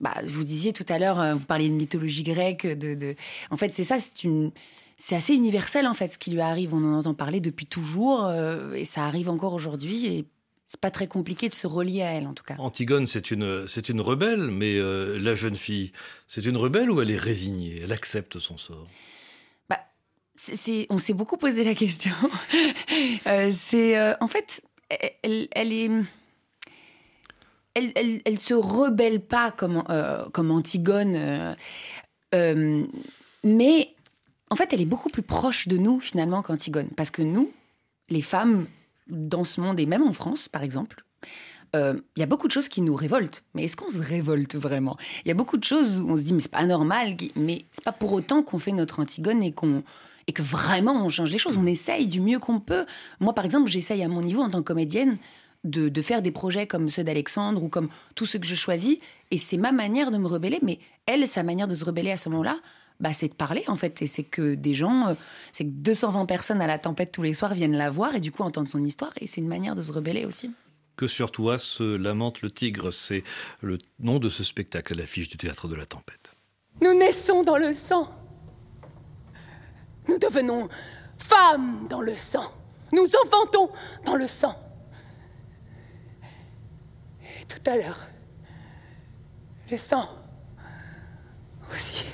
[0.00, 2.66] bah, vous disiez tout à l'heure, vous parliez de mythologie grecque.
[2.66, 3.14] De...
[3.50, 4.50] En fait, c'est ça, c'est une
[4.96, 6.74] c'est assez universel en fait ce qui lui arrive.
[6.74, 10.24] On en entend parler depuis toujours euh, et ça arrive encore aujourd'hui et
[10.66, 12.56] c'est pas très compliqué de se relier à elle en tout cas.
[12.58, 15.92] Antigone, c'est une c'est une rebelle, mais euh, la jeune fille,
[16.26, 18.86] c'est une rebelle ou elle est résignée, elle accepte son sort?
[19.68, 19.80] Bah,
[20.34, 22.14] c'est on s'est beaucoup posé la question.
[23.26, 24.62] euh, c'est en fait
[25.22, 25.90] elle, elle est
[27.74, 29.84] elle, elle, elle, se rebelle pas comme,
[30.32, 31.54] comme Antigone,
[32.32, 33.95] mais
[34.50, 36.88] en fait, elle est beaucoup plus proche de nous finalement qu'Antigone.
[36.96, 37.50] Parce que nous,
[38.08, 38.66] les femmes
[39.08, 41.04] dans ce monde, et même en France par exemple,
[41.74, 43.44] il euh, y a beaucoup de choses qui nous révoltent.
[43.54, 44.96] Mais est-ce qu'on se révolte vraiment?
[45.24, 47.64] Il y a beaucoup de choses où on se dit, mais c'est pas normal, mais
[47.72, 49.82] c'est pas pour autant qu'on fait notre Antigone et qu'on
[50.28, 51.56] et que vraiment on change les choses.
[51.56, 52.86] On essaye du mieux qu'on peut.
[53.20, 55.18] Moi, par exemple, j'essaye à mon niveau en tant que comédienne
[55.64, 58.98] de, de faire des projets comme ceux d'Alexandre ou comme tous ceux que je choisis.
[59.30, 60.58] Et c'est ma manière de me rebeller.
[60.62, 62.58] Mais elle, sa manière de se rebeller à ce moment-là,
[63.00, 64.02] bah, c'est de parler en fait.
[64.02, 65.14] Et c'est que des gens, euh,
[65.52, 68.32] c'est que 220 personnes à la tempête tous les soirs viennent la voir et du
[68.32, 69.12] coup entendre son histoire.
[69.20, 70.50] Et c'est une manière de se rebeller aussi.
[70.96, 73.22] Que sur toi se lamente le tigre, c'est
[73.60, 76.32] le nom de ce spectacle à l'affiche du théâtre de la tempête.
[76.80, 78.10] Nous naissons dans le sang.
[80.08, 80.68] Nous devenons
[81.18, 82.52] femmes dans le sang.
[82.92, 83.70] Nous enfantons
[84.04, 84.54] dans le sang.
[87.40, 88.06] Et tout à l'heure,
[89.70, 90.08] le sang
[91.72, 92.05] aussi.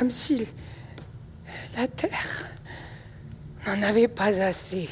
[0.00, 0.48] Comme si
[1.76, 2.48] la terre
[3.66, 4.88] n'en avait pas assez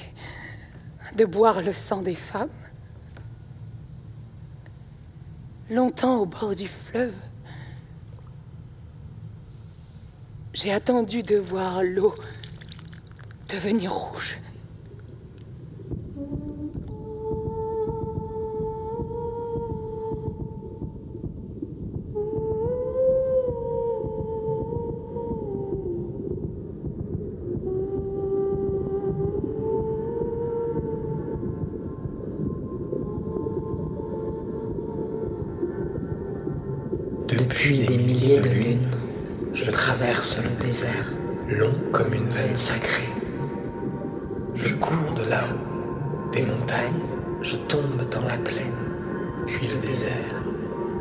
[1.16, 2.50] de boire le sang des femmes.
[5.70, 7.14] Longtemps au bord du fleuve,
[10.52, 12.14] j'ai attendu de voir l'eau
[13.48, 14.36] devenir rouge.
[41.48, 43.08] Long comme une veine sacrée.
[44.54, 47.00] Je cours de là-haut, des montagnes,
[47.40, 48.76] je tombe dans la plaine,
[49.46, 50.42] puis le désert,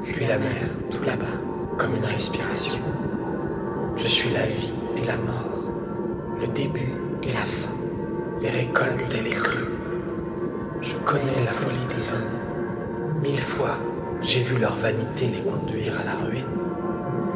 [0.03, 1.37] puis la mer, tout là-bas,
[1.77, 2.79] comme une respiration.
[3.97, 5.69] Je suis la vie et la mort,
[6.39, 7.75] le début et la faim,
[8.41, 9.73] les récoltes et les crues.
[10.81, 13.21] Je connais la folie des hommes.
[13.21, 13.77] Mille fois,
[14.21, 16.66] j'ai vu leur vanité les conduire à la ruine.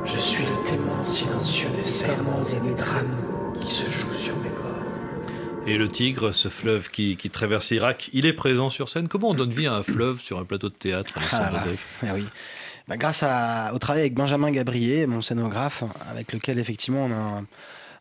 [0.05, 4.49] Je suis le témoin silencieux des serments et des drames qui se jouent sur mes
[4.49, 4.67] bords.
[5.67, 9.07] Et le Tigre, ce fleuve qui, qui traverse l'Irak, il est présent sur scène.
[9.07, 11.59] Comment on donne vie à un fleuve sur un plateau de théâtre Ah là là.
[11.63, 12.25] Joseph Ah oui.
[12.87, 17.15] Bah, grâce à- au travail avec Benjamin Gabriel, mon scénographe, avec lequel effectivement on a
[17.39, 17.45] un-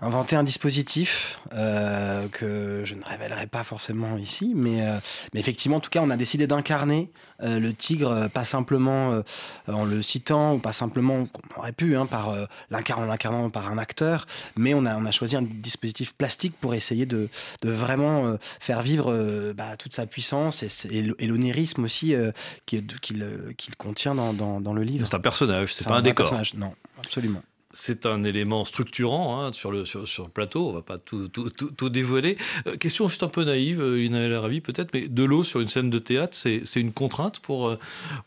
[0.02, 4.98] inventé un dispositif euh, que je ne révélerai pas forcément ici, mais, euh,
[5.34, 7.10] mais effectivement, en tout cas, on a décidé d'incarner
[7.42, 9.22] euh, le tigre, pas simplement
[9.68, 13.70] en le citant ou pas simplement, comme on aurait pu, hein, par en l'incarnant par
[13.70, 17.28] un acteur, mais on a, on a choisi un dispositif plastique pour essayer de,
[17.62, 20.68] de vraiment faire vivre bah, toute sa puissance et,
[21.18, 22.14] et l'onirisme aussi
[22.66, 25.06] qui- qu'il contient dans, dans, dans le livre.
[25.06, 26.24] C'est un personnage, c'est pas un, vrai décor.
[26.26, 26.54] personnage.
[26.54, 27.42] Non, absolument.
[27.72, 31.28] C'est un élément structurant hein, sur, le, sur, sur le plateau, on va pas tout,
[31.28, 32.36] tout, tout, tout dévoiler.
[32.66, 35.60] Euh, question juste un peu naïve, euh, Lina El Arabi peut-être, mais de l'eau sur
[35.60, 37.78] une scène de théâtre, c'est une contrainte pour, euh,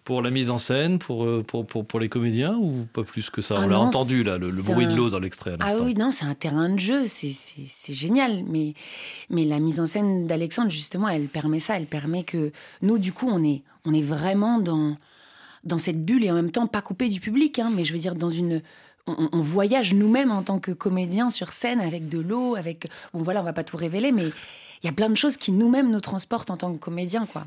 [0.06, 3.29] pour la mise en scène, pour, euh, pour, pour, pour les comédiens ou pas plus
[3.29, 3.56] que ça?
[3.58, 6.25] Ah On l'a entendu là, le, bruit de l'eau dans l'extrait Ah oui, non, c'est
[6.25, 8.43] un terrain de jeu, c'est génial.
[8.47, 8.73] Mais,
[9.29, 11.77] mais la mise en scène d'Alexandre, justement, elle permet ça.
[11.77, 12.51] Elle permet que
[12.82, 14.95] nous, du coup, on est, on est vraiment dans,
[15.65, 17.60] dans cette bulle et en même temps pas coupé du public.
[17.60, 18.62] hein, mais je veux dire, dans une.
[19.05, 22.87] On, voyage nous-mêmes en tant que comédiens sur scène avec de l'eau, avec.
[23.13, 25.51] Bon, voilà, on va pas tout révéler, mais il y a plein de choses qui
[25.51, 27.45] nous-mêmes nous transportent en tant que comédiens, quoi.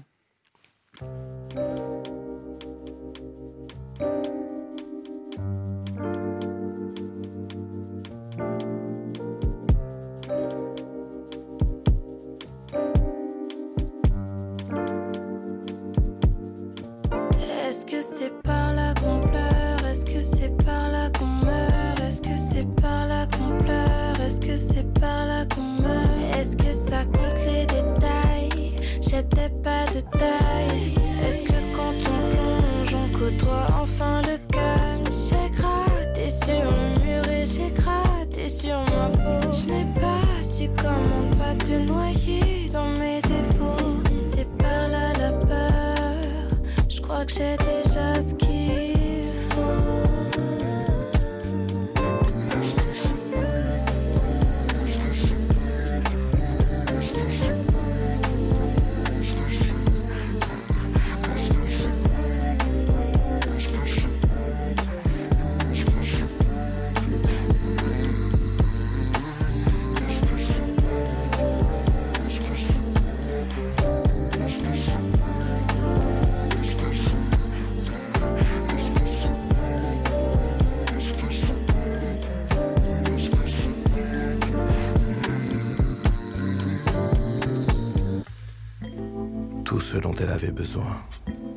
[30.22, 35.02] Est-ce que quand on plonge on côtoie enfin le calme?
[35.10, 39.50] J'ai gratté sur le mur et j'ai gratté sur ma peau.
[39.52, 43.76] Je n'ai pas su comment pas te noyer dans mes défauts.
[43.84, 46.48] Et si c'est par là la peur.
[46.88, 48.34] Je crois que j'ai déjà ce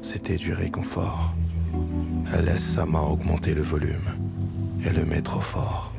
[0.02, 1.34] c'était du réconfort.
[2.34, 4.10] Elle laisse sa main augmenter le volume
[4.86, 5.94] et le met trop fort.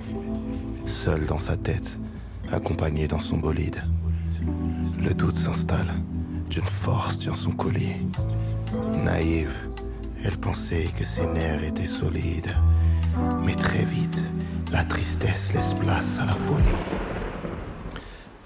[0.86, 1.98] Seule dans sa tête,
[2.50, 3.82] accompagnée dans son bolide.
[4.98, 5.94] Le doute s'installe
[6.48, 7.96] d'une force tient son collier.
[9.04, 9.56] Naïve,
[10.24, 12.54] elle pensait que ses nerfs étaient solides.
[13.44, 14.22] Mais très vite,
[14.72, 17.19] la tristesse laisse place à la folie.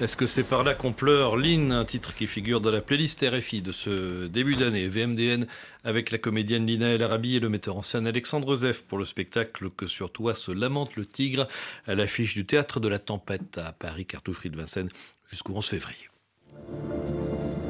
[0.00, 3.24] Est-ce que c'est par là qu'on pleure Lynn, un titre qui figure dans la playlist
[3.24, 5.46] RFI de ce début d'année, VMDN,
[5.85, 9.04] avec la comédienne Lina El Arabi et le metteur en scène Alexandre Zef pour le
[9.04, 11.46] spectacle Que sur toi se lamente le tigre
[11.87, 14.90] à l'affiche du Théâtre de la Tempête à Paris, cartoucherie de Vincennes,
[15.28, 16.09] jusqu'au 11 février.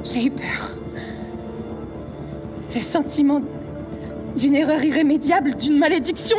[0.03, 0.79] J'ai eu peur.
[2.75, 3.43] Le sentiment
[4.35, 6.39] d'une erreur irrémédiable, d'une malédiction,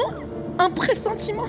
[0.58, 1.48] un pressentiment.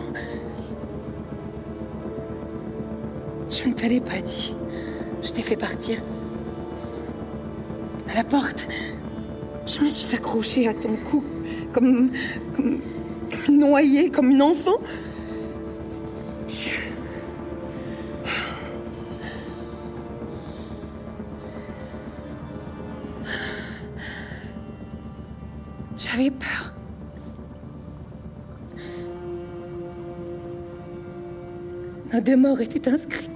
[3.50, 4.54] Je ne te l'ai pas dit.
[5.22, 5.98] Je t'ai fait partir.
[8.10, 8.68] À la porte,
[9.66, 11.24] je me suis accrochée à ton cou,
[11.72, 12.10] comme,
[12.54, 12.80] comme,
[13.44, 14.78] comme noyée, comme une enfant.
[25.96, 26.72] J'avais peur.
[32.12, 33.35] Nos deux morts étaient inscrites.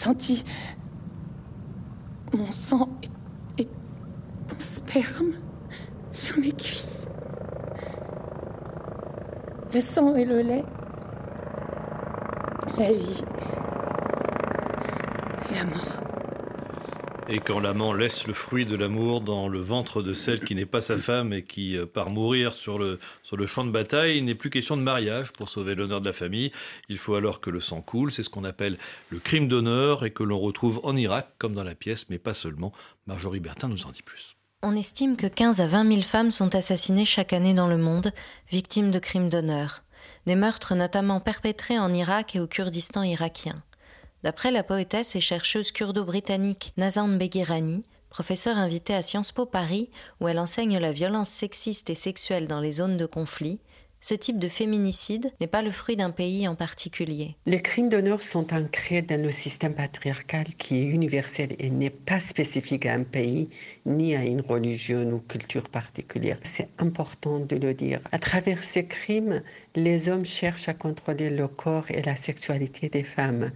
[0.00, 0.44] Senti
[2.32, 3.68] mon sang et, et
[4.48, 5.34] ton sperme
[6.10, 7.06] sur mes cuisses.
[9.74, 10.64] Le sang et le lait.
[12.78, 13.22] La vie.
[15.50, 16.09] Et la mort.
[17.32, 20.66] Et quand l'amant laisse le fruit de l'amour dans le ventre de celle qui n'est
[20.66, 24.18] pas sa femme et qui euh, part mourir sur le, sur le champ de bataille,
[24.18, 26.50] il n'est plus question de mariage pour sauver l'honneur de la famille.
[26.88, 28.10] Il faut alors que le sang coule.
[28.10, 28.78] C'est ce qu'on appelle
[29.10, 32.34] le crime d'honneur et que l'on retrouve en Irak comme dans la pièce, mais pas
[32.34, 32.72] seulement.
[33.06, 34.34] Marjorie Bertin nous en dit plus.
[34.64, 38.10] On estime que 15 à 20 000 femmes sont assassinées chaque année dans le monde,
[38.50, 39.84] victimes de crimes d'honneur.
[40.26, 43.62] Des meurtres notamment perpétrés en Irak et au Kurdistan irakien.
[44.22, 49.88] D'après la poétesse et chercheuse kurdo-britannique Nazan Beguirani, professeure invitée à Sciences Po Paris,
[50.20, 53.60] où elle enseigne la violence sexiste et sexuelle dans les zones de conflit,
[54.00, 57.36] ce type de féminicide n'est pas le fruit d'un pays en particulier.
[57.46, 62.20] Les crimes d'honneur sont ancrés dans le système patriarcal qui est universel et n'est pas
[62.20, 63.50] spécifique à un pays
[63.84, 66.38] ni à une religion ou culture particulière.
[66.42, 68.00] C'est important de le dire.
[68.10, 69.42] À travers ces crimes,
[69.76, 73.50] les hommes cherchent à contrôler le corps et la sexualité des femmes.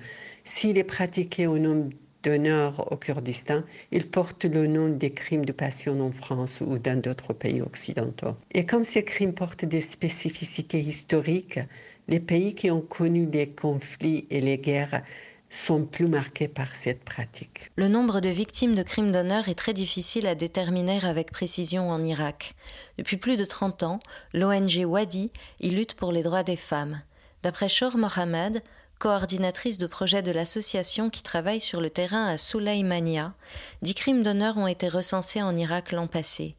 [0.45, 1.89] S'il est pratiqué au nom
[2.25, 3.61] d'honneur au Kurdistan,
[3.93, 8.35] il porte le nom des crimes de passion en France ou dans d'autres pays occidentaux.
[8.53, 11.61] Et comme ces crimes portent des spécificités historiques,
[12.09, 15.03] les pays qui ont connu les conflits et les guerres
[15.51, 17.71] sont plus marqués par cette pratique.
[17.77, 22.03] Le nombre de victimes de crimes d'honneur est très difficile à déterminer avec précision en
[22.03, 22.55] Irak.
[22.99, 24.01] Depuis plus de 30 ans,
[24.33, 27.01] l'ONG Wadi y lutte pour les droits des femmes.
[27.43, 28.63] D'après Shor Mohamed,
[28.99, 33.35] coordinatrice de projet de l'association qui travaille sur le terrain à Soulaïmania,
[33.83, 36.57] dix crimes d'honneur ont été recensés en Irak l'an passé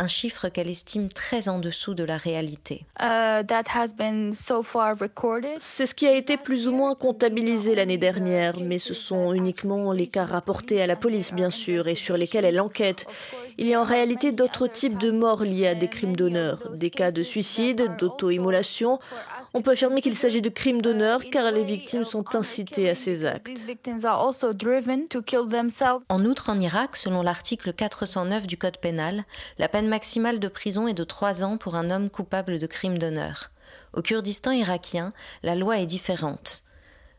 [0.00, 2.86] un chiffre qu'elle estime très en dessous de la réalité.
[2.98, 3.44] Uh,
[5.58, 9.92] C'est ce qui a été plus ou moins comptabilisé l'année dernière, mais ce sont uniquement
[9.92, 13.04] les cas rapportés à la police, bien sûr, et sur lesquels elle enquête.
[13.58, 16.88] Il y a en réalité d'autres types de morts liés à des crimes d'honneur, des
[16.88, 18.98] cas de suicide, d'auto-immolation.
[19.52, 23.26] On peut affirmer qu'il s'agit de crimes d'honneur car les victimes sont incitées à ces
[23.26, 23.50] actes.
[26.08, 29.24] En outre, en Irak, selon l'article 409 du Code pénal,
[29.58, 32.96] la peine maximale de prison est de 3 ans pour un homme coupable de crimes
[32.96, 33.50] d'honneur.
[33.92, 36.62] Au Kurdistan irakien, la loi est différente.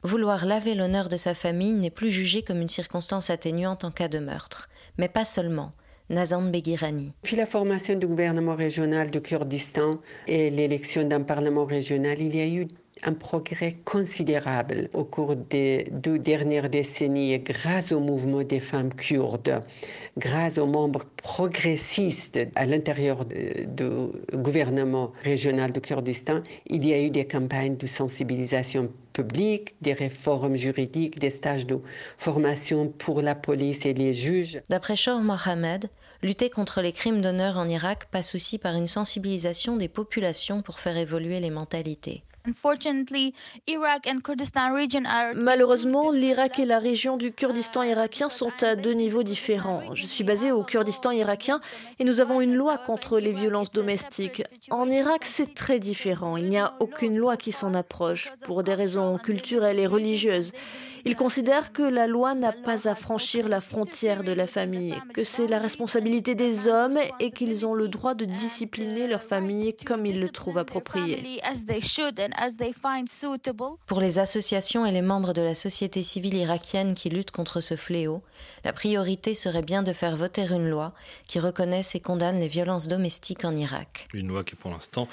[0.04, 4.08] Vouloir laver l'honneur de sa famille n'est plus jugé comme une circonstance atténuante en cas
[4.08, 4.70] de meurtre.
[4.98, 5.74] Mais pas seulement.
[6.10, 7.14] Nazan Beguirani.
[7.22, 12.42] Puis la formation du gouvernement régional du Kurdistan et l'élection d'un parlement régional, il y
[12.42, 12.68] a eu
[13.04, 19.62] un progrès considérable au cours des deux dernières décennies grâce au mouvement des femmes kurdes,
[20.18, 26.42] grâce aux membres progressistes à l'intérieur du gouvernement régional du Kurdistan.
[26.68, 31.80] Il y a eu des campagnes de sensibilisation publique, des réformes juridiques, des stages de
[32.18, 34.62] formation pour la police et les juges.
[34.70, 35.90] D'après Shor Mohamed,
[36.24, 40.80] lutter contre les crimes d'honneur en Irak passe aussi par une sensibilisation des populations pour
[40.80, 42.24] faire évoluer les mentalités.
[45.36, 49.94] Malheureusement, l'Irak et la région du Kurdistan irakien sont à deux niveaux différents.
[49.94, 51.60] Je suis basée au Kurdistan irakien
[52.00, 54.44] et nous avons une loi contre les violences domestiques.
[54.70, 56.38] En Irak, c'est très différent.
[56.38, 60.52] Il n'y a aucune loi qui s'en approche pour des raisons culturelles et religieuses.
[61.06, 65.24] Ils considèrent que la loi n'a pas à franchir la frontière de la famille, que
[65.24, 70.06] c'est la responsabilité des hommes et qu'ils ont le droit de discipliner leur famille comme
[70.06, 71.42] ils le trouvent approprié.
[73.86, 77.76] Pour les associations et les membres de la société civile irakienne qui luttent contre ce
[77.76, 78.22] fléau,
[78.64, 80.94] la priorité serait bien de faire voter une loi
[81.28, 84.08] qui reconnaisse et condamne les violences domestiques en Irak.
[84.14, 85.08] Une loi qui, pour l'instant,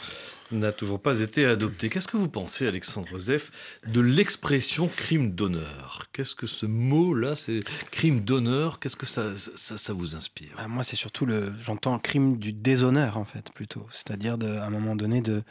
[0.53, 1.89] n'a toujours pas été adoptée.
[1.89, 3.51] Qu'est-ce que vous pensez, Alexandre Joseph,
[3.87, 9.93] de l'expression crime d'honneur Qu'est-ce que ce mot-là, c'est crime d'honneur Qu'est-ce que ça, ça,
[9.93, 10.51] vous inspire?
[10.57, 13.87] Bah, Moi, c'est surtout le, j'entends crime du déshonneur, en fait, plutôt.
[13.93, 15.43] C'est-à-dire, à un moment donné, de,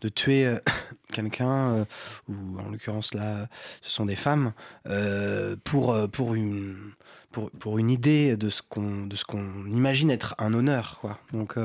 [0.00, 0.58] de tuer euh,
[1.12, 1.84] quelqu'un, euh,
[2.28, 3.48] ou en l'occurrence là,
[3.82, 4.52] ce sont des femmes,
[4.86, 6.76] euh, pour, pour une
[7.32, 11.18] pour, pour, une idée de ce qu'on de ce qu'on imagine être un honneur quoi
[11.34, 11.56] donc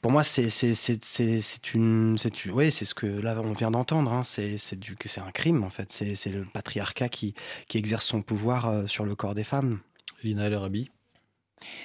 [0.00, 2.16] pour moi, c'est c'est une,
[2.52, 4.12] oui, c'est ce que là on vient d'entendre.
[4.12, 4.22] Hein.
[4.24, 5.90] C'est du c'est un crime en fait.
[5.90, 7.34] C'est le patriarcat qui
[7.68, 9.80] qui exerce son pouvoir euh, sur le corps des femmes.
[10.22, 10.90] Lina El Arabi.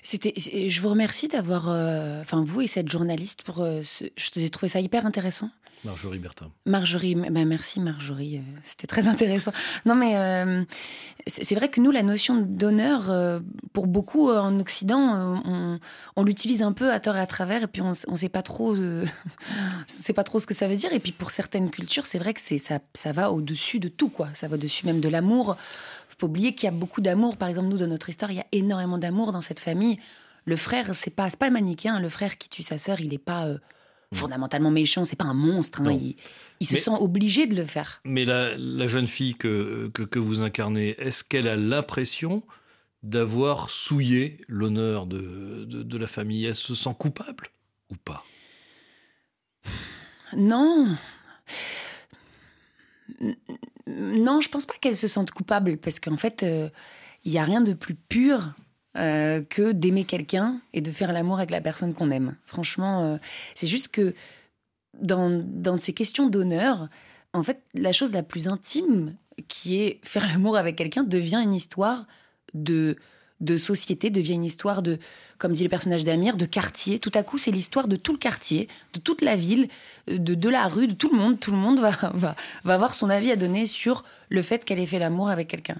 [0.03, 4.49] C'était, je vous remercie d'avoir, euh, enfin vous et cette journaliste pour, euh, ce, j'ai
[4.49, 5.49] trouvé ça hyper intéressant.
[5.83, 6.51] Marjorie Bertin.
[6.67, 9.51] Marjorie, ben merci Marjorie, euh, c'était très intéressant.
[9.85, 10.63] Non mais euh,
[11.25, 13.39] c'est vrai que nous, la notion d'honneur, euh,
[13.73, 15.41] pour beaucoup en Occident,
[16.15, 18.43] on, l'utilise un peu à tort et à travers, et puis on ne sait pas
[18.43, 18.75] trop,
[19.87, 20.93] c'est pas trop ce que ça veut dire.
[20.93, 24.29] Et puis pour certaines cultures, c'est vrai que ça va au-dessus de tout, quoi.
[24.33, 25.57] Ça va au-dessus même de l'amour.
[26.09, 27.37] Faut pas oublier qu'il y a beaucoup d'amour.
[27.37, 29.97] Par exemple, nous, dans notre histoire, il y a énormément d'amour dans cette famille.
[30.45, 31.99] Le frère, c'est pas, pas manichéen.
[31.99, 33.47] Le frère qui tue sa sœur, il n'est pas
[34.13, 35.81] fondamentalement méchant, c'est pas un monstre.
[35.81, 35.97] Hein,
[36.59, 38.01] il, se sent obligé de le faire.
[38.03, 42.43] Mais la, jeune fille que, que, vous incarnez, est-ce qu'elle a l'impression
[43.03, 46.45] d'avoir souillé l'honneur de, de, la famille?
[46.45, 47.47] Elle se sent coupable
[47.89, 48.23] ou pas?
[50.35, 50.97] Non.
[53.87, 56.69] Non, je pense pas qu'elle se sente coupable parce qu'en fait, euh,
[57.25, 58.53] il n'y a rien de plus pur
[58.97, 62.35] euh, que d'aimer quelqu'un et de faire l'amour avec la personne qu'on aime.
[62.45, 63.17] Franchement, euh,
[63.55, 64.13] c'est juste que
[64.99, 66.89] dans, dans ces questions d'honneur,
[67.33, 69.15] en fait, la chose la plus intime
[69.47, 72.05] qui est faire l'amour avec quelqu'un devient une histoire
[72.53, 72.97] de
[73.41, 74.99] de société devient une histoire de,
[75.39, 76.99] comme dit le personnage d'Amir, de quartier.
[76.99, 79.67] Tout à coup, c'est l'histoire de tout le quartier, de toute la ville,
[80.07, 81.39] de, de la rue, de tout le monde.
[81.39, 84.79] Tout le monde va, va, va avoir son avis à donner sur le fait qu'elle
[84.79, 85.77] ait fait l'amour avec quelqu'un.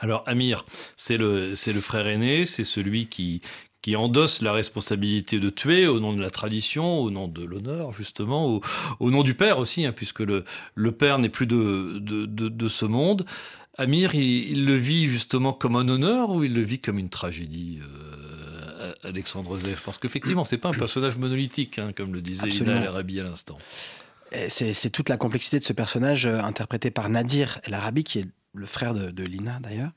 [0.00, 0.64] Alors Amir,
[0.96, 3.40] c'est le, c'est le frère aîné, c'est celui qui,
[3.82, 7.92] qui endosse la responsabilité de tuer au nom de la tradition, au nom de l'honneur,
[7.92, 8.60] justement, au,
[9.00, 12.48] au, nom du père aussi, hein, puisque le, le père n'est plus de, de, de,
[12.48, 13.24] de, ce monde.
[13.78, 17.78] Amir, il, le vit justement comme un honneur ou il le vit comme une tragédie
[17.80, 19.82] euh, Alexandre Zef?
[19.84, 23.56] Parce qu'effectivement, c'est pas un personnage monolithique, hein, comme le disait Ina Arabi à l'instant.
[24.48, 28.26] C'est toute la complexité de ce personnage euh, interprété par Nadir El Arabi, qui est
[28.56, 29.90] le frère de, Lina d'ailleurs,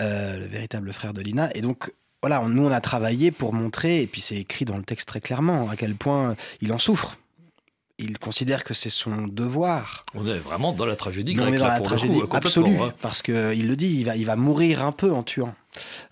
[0.00, 1.50] euh, le véritable frère de Lina.
[1.54, 4.84] Et donc, voilà, nous on a travaillé pour montrer, et puis c'est écrit dans le
[4.84, 7.16] texte très clairement, à quel point il en souffre
[7.98, 10.02] il considère que c'est son devoir.
[10.14, 11.48] On est vraiment dans la tragédie grecque.
[11.48, 12.92] On est dans la tragédie absolue, hein.
[13.00, 15.54] parce qu'il le dit, il va, il va mourir un peu en tuant.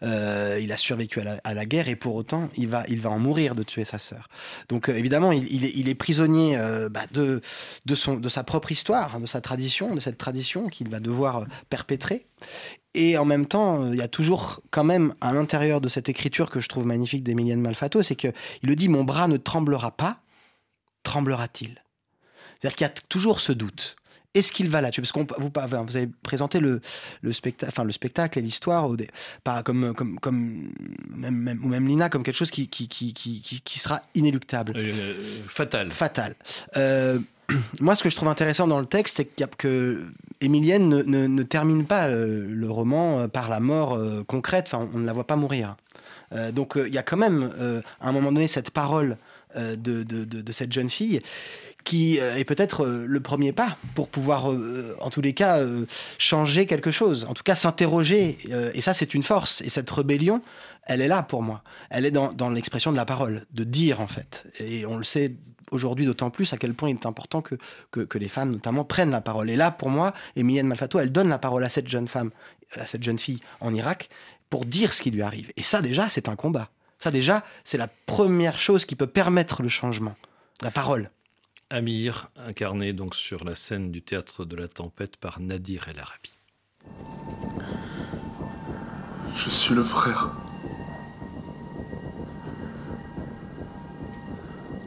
[0.03, 3.19] Euh, il a survécu à la, guerre et pour autant, il va, il va en
[3.19, 4.29] mourir de tuer sa sœur.
[4.69, 7.41] Donc euh, évidemment, il, est, prisonnier euh, bah, de,
[7.85, 11.01] de, son, de sa propre histoire, hein, de sa tradition, de cette tradition qu'il va
[11.01, 12.27] devoir perpétrer.
[12.95, 16.51] Et en même temps, il y a toujours quand même à l'intérieur de cette écriture
[16.51, 20.21] que je trouve magnifique d'Emilienne Malfato, c'est qu'il le dit, mon bras ne tremblera pas,
[21.03, 21.83] tremblera-t-il?
[22.61, 23.97] C'est-à-dire qu'il y a toujours ce doute.
[24.33, 25.01] Est-ce qu'il va là-dessus?
[25.01, 26.81] Parce que vous, vous, avez présenté le,
[27.23, 28.89] le, spectacle, enfin, le spectacle et l'histoire
[29.65, 30.73] comme, comme, comme
[31.09, 34.75] même, même, ou même Lina comme quelque chose qui, qui, qui, qui, qui sera inéluctable.
[34.77, 35.15] Euh,
[35.49, 35.91] fatal.
[35.91, 36.37] Fatal.
[36.77, 37.19] Euh,
[37.81, 40.07] moi, ce que je trouve intéressant dans le texte, c'est que, que
[40.41, 44.67] Émilienne ne, ne, ne, termine pas euh, le roman par la mort concrète.
[44.69, 45.75] Enfin, on ne la voit pas mourir.
[46.53, 47.51] donc, il y a quand même,
[48.01, 49.17] à un moment donné, cette parole
[49.57, 51.21] euh, de, cette jeune fille
[51.85, 54.47] qui euh, est peut-être euh, le premier pas pour pouvoir,
[55.01, 55.61] en tous les cas,
[56.19, 58.39] changer quelque chose, en tout cas s'interroger.
[58.75, 59.61] et ça, c'est une force.
[59.63, 60.43] Et cette rébellion,
[60.85, 61.63] elle est là pour moi.
[61.89, 64.47] Elle est dans, dans l'expression de la parole, de dire en fait.
[64.61, 65.35] Et on le sait
[65.71, 67.55] aujourd'hui d'autant plus à quel point il est important que,
[67.91, 69.51] que, que, les femmes notamment prennent la parole.
[69.51, 72.31] Et là, pour moi, Emilienne Malfato, elle donne la parole à cette jeune femme,
[72.75, 74.11] à cette jeune fille en Irak,
[74.49, 75.53] pour dire ce qui lui arrive.
[75.57, 76.69] Et ça, déjà, c'est un combat.
[77.03, 80.17] Ça déjà, c'est la première chose qui peut permettre le changement,
[80.61, 81.11] la parole.
[81.71, 86.33] Amir, incarné donc sur la scène du théâtre de la tempête par Nadir El Arabi.
[89.35, 90.31] Je suis le frère.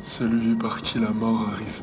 [0.06, 1.82] Celui par qui la mort arrive.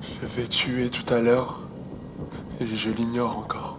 [0.00, 1.63] Je vais tuer tout à l'heure
[2.72, 3.78] et je l'ignore encore.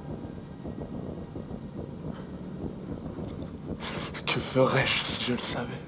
[4.26, 5.82] Que ferais-je si je le savais?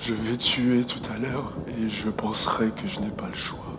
[0.00, 3.78] Je vais tuer tout à l'heure et je penserai que je n'ai pas le choix.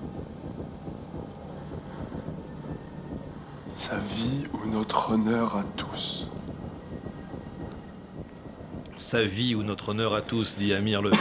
[3.75, 6.27] Sa vie ou notre honneur à tous?
[8.95, 11.11] Sa vie ou notre honneur à tous, dit Amir, le,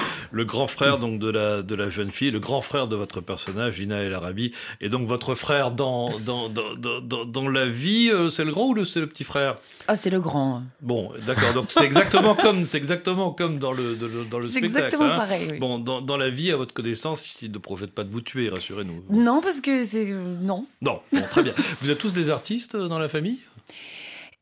[0.44, 3.78] grand frère donc de la, de la jeune fille, le grand frère de votre personnage,
[3.80, 8.44] Ina El Arabi, et donc votre frère dans, dans, dans, dans, la vie, euh, c'est
[8.44, 9.56] le grand ou c'est le petit frère?
[9.88, 10.62] Ah, c'est le grand.
[10.80, 14.48] Bon, d'accord, donc c'est exactement comme, c'est exactement comme dans le, dans le spectacle.
[14.48, 15.16] C'est exactement hein.
[15.16, 15.58] pareil.
[15.58, 19.04] Bon, dans, la vie, à votre connaissance, il ne projette pas de vous tuer, rassurez-nous.
[19.10, 20.06] Non, parce que c'est.
[20.06, 20.66] Non.
[20.80, 21.52] Non, bon, très bien.
[21.80, 23.40] vous êtes tous des artistes dans la famille?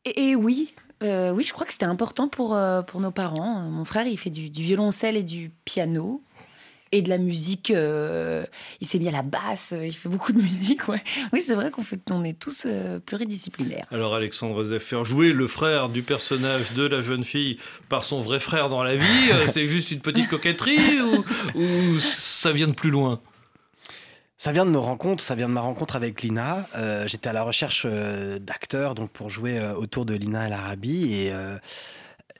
[0.04, 0.72] Et oui,
[1.02, 3.60] euh, oui, je crois que c'était important pour, euh, pour nos parents.
[3.70, 6.22] Mon frère, il fait du, violoncelle et du piano
[6.92, 7.70] et de la musique.
[7.70, 8.44] Euh,
[8.80, 10.88] il s'est mis à la basse, il fait beaucoup de musique.
[10.88, 12.66] Oui, c'est vrai qu'on fait, on est tous
[13.06, 13.86] pluridisciplinaires.
[13.90, 18.40] Alors, Alexandre Zef, jouer le frère du personnage de la jeune fille par son vrai
[18.40, 21.00] frère dans la vie, c'est juste une petite coquetterie
[21.54, 23.20] ou ça vient de plus loin?
[24.40, 26.66] Ça vient de nos rencontres, ça vient de ma rencontre avec Lina.
[26.74, 30.54] Euh, j'étais à la recherche euh, d'acteurs donc pour jouer euh, autour de Lina El
[30.54, 31.32] Arabi et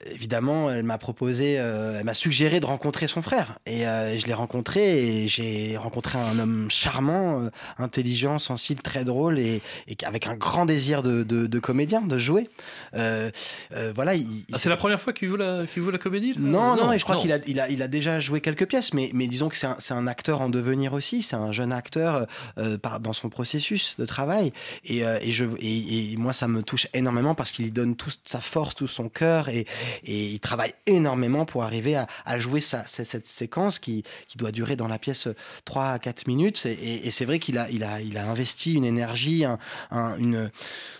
[0.06, 3.58] évidemment, elle m'a proposé, euh, elle m'a suggéré de rencontrer son frère.
[3.66, 9.04] Et euh, je l'ai rencontré et j'ai rencontré un homme charmant, euh, intelligent, sensible, très
[9.04, 12.48] drôle et, et avec un grand désir de, de, de comédien, de jouer.
[12.94, 13.30] Euh,
[13.74, 14.14] euh, voilà.
[14.14, 16.92] il- Ah, c'est la première fois qu'il joue la, qu'il joue la comédie non, non,
[16.92, 19.26] et je crois qu'il a, il a, il a déjà joué quelques pièces, mais, mais
[19.26, 22.26] disons que c'est un, c'est un acteur en devenir aussi, c'est un jeune acteur
[22.58, 24.52] euh, par, dans son processus de travail.
[24.84, 27.96] Et, euh, et, je, et, et moi, ça me touche énormément parce qu'il y donne
[27.96, 29.66] toute sa force, tout son cœur, et,
[30.04, 34.52] et il travaille énormément pour arriver à, à jouer sa, cette, séquence qui, qui doit
[34.52, 35.28] durer dans la pièce
[35.64, 36.66] 3 à 4 minutes.
[36.66, 39.58] Et, et- et c'est vrai qu'il a, il a, il a investi une énergie, un,
[39.90, 40.50] un, une,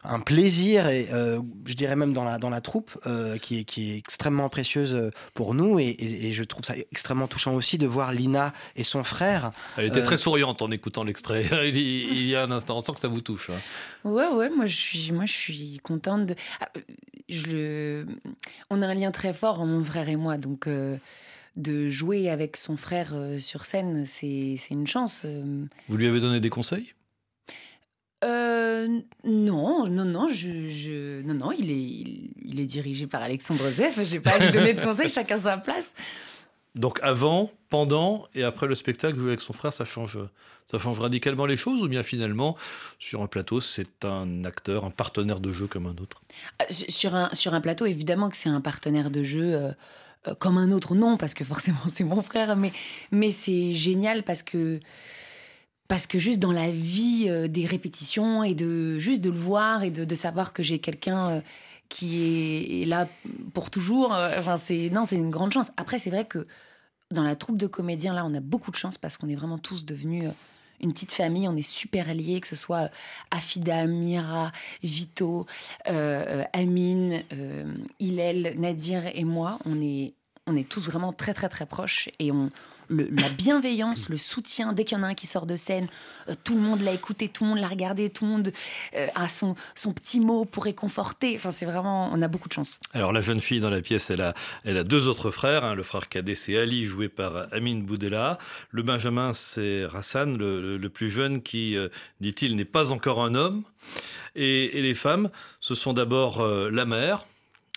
[0.05, 3.64] un plaisir, et euh, je dirais même dans la, dans la troupe, euh, qui, est,
[3.64, 5.78] qui est extrêmement précieuse euh, pour nous.
[5.78, 9.53] Et, et- et je trouve ça extrêmement touchant aussi de voir Lina et son frère.
[9.76, 11.45] Elle était euh, très souriante en écoutant l'extrait.
[11.68, 13.51] il, y- il y a un instant, on sent que ça vous touche.
[13.51, 13.61] hein.
[14.05, 16.34] Ouais, ouais, moi je suis, moi je suis contente de.
[16.61, 16.80] Ah, euh,
[17.28, 18.07] je le...
[18.70, 20.97] On a un lien très fort, mon frère et moi, donc euh,
[21.57, 25.22] de jouer avec son frère euh, sur scène, c'est une chance.
[25.24, 25.64] euh.
[25.89, 26.93] Vous lui avez donné des conseils?
[28.22, 28.87] Euh,
[29.24, 33.70] non, non, non, je, je- non, non, il est, il, il est dirigé par Alexandre
[33.70, 33.99] Zeff.
[34.05, 35.95] J'ai pas à lui donner de conseils, chacun sa place.
[36.75, 40.18] Donc avant, pendant et après le spectacle, jouer avec son frère, ça change,
[40.71, 42.57] ça change radicalement les choses ou bien finalement,
[42.99, 46.23] sur un plateau, c'est un acteur, un partenaire de jeu comme un autre?
[46.59, 49.71] Ah, su- Sur un, sur un plateau, évidemment que c'est un partenaire de jeu euh,
[50.29, 52.73] euh, comme un autre, non, parce que forcément c'est mon frère, mais,
[53.11, 54.79] mais c'est génial parce que,
[55.89, 59.83] parce que juste dans la vie euh, des répétitions et de juste de le voir
[59.83, 61.43] et de, de savoir que j'ai quelqu'un
[61.91, 63.07] qui est, là
[63.53, 65.70] pour toujours, euh, enfin c'est non, c'est une grande chance.
[65.76, 66.47] Après, c'est vrai que
[67.11, 69.59] dans la troupe de comédiens, là, on a beaucoup de chance parce qu'on est vraiment
[69.59, 70.32] tous devenus euh,
[70.80, 72.88] une petite famille, on est super liés, que ce soit euh,
[73.30, 75.47] Afida, Mira, Vito,
[75.88, 77.22] euh, Amine,
[77.99, 80.14] Hillel, Nadir et moi, on est,
[80.51, 82.51] on est tous vraiment très très très proches et on,
[82.92, 85.86] la bienveillance, le soutien, dès qu'il y en a un qui sort de scène,
[86.28, 88.53] euh, tout le monde l'a écouté, tout le monde l'a regardé, tout le monde
[88.96, 91.36] euh, a son, son petit mot pour réconforter.
[91.36, 92.80] Enfin, c'est vraiment, on a beaucoup de chance.
[92.92, 94.34] Alors la jeune fille dans la pièce, elle a,
[94.64, 95.62] elle a deux autres frères.
[95.64, 95.76] hein.
[95.76, 98.38] Le frère cadet, c'est Ali, joué par Amine Boudella.
[98.72, 101.88] Le Benjamin, c'est Rassan, le, le- plus jeune, qui, euh,
[102.20, 103.62] dit-il, n'est pas encore un homme.
[104.34, 105.30] Et, les femmes,
[105.61, 107.26] ce sont d'abord la mère.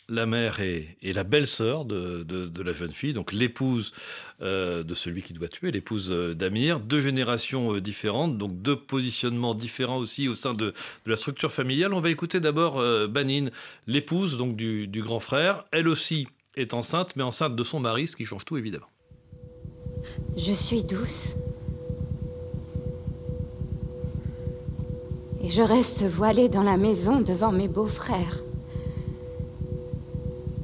[0.10, 3.93] La mère est la belle-sœur de, la jeune fille, donc l'épouse
[4.41, 6.82] euh, de celui qui doit tuer, l'épouse euh, d'Amir.
[6.82, 10.74] Deux générations euh, différentes, donc deux positionnements différents aussi au sein de,
[11.06, 11.93] la structure familiale.
[11.93, 13.51] On va écouter d'abord Banine,
[13.88, 15.64] l'épouse donc du, du grand frère.
[15.72, 16.28] Elle aussi
[16.58, 18.89] est enceinte, mais enceinte de son mari, ce qui change tout évidemment.
[20.36, 21.36] Je suis douce.
[25.41, 28.43] Et je reste voilée dans la maison devant mes beaux-frères.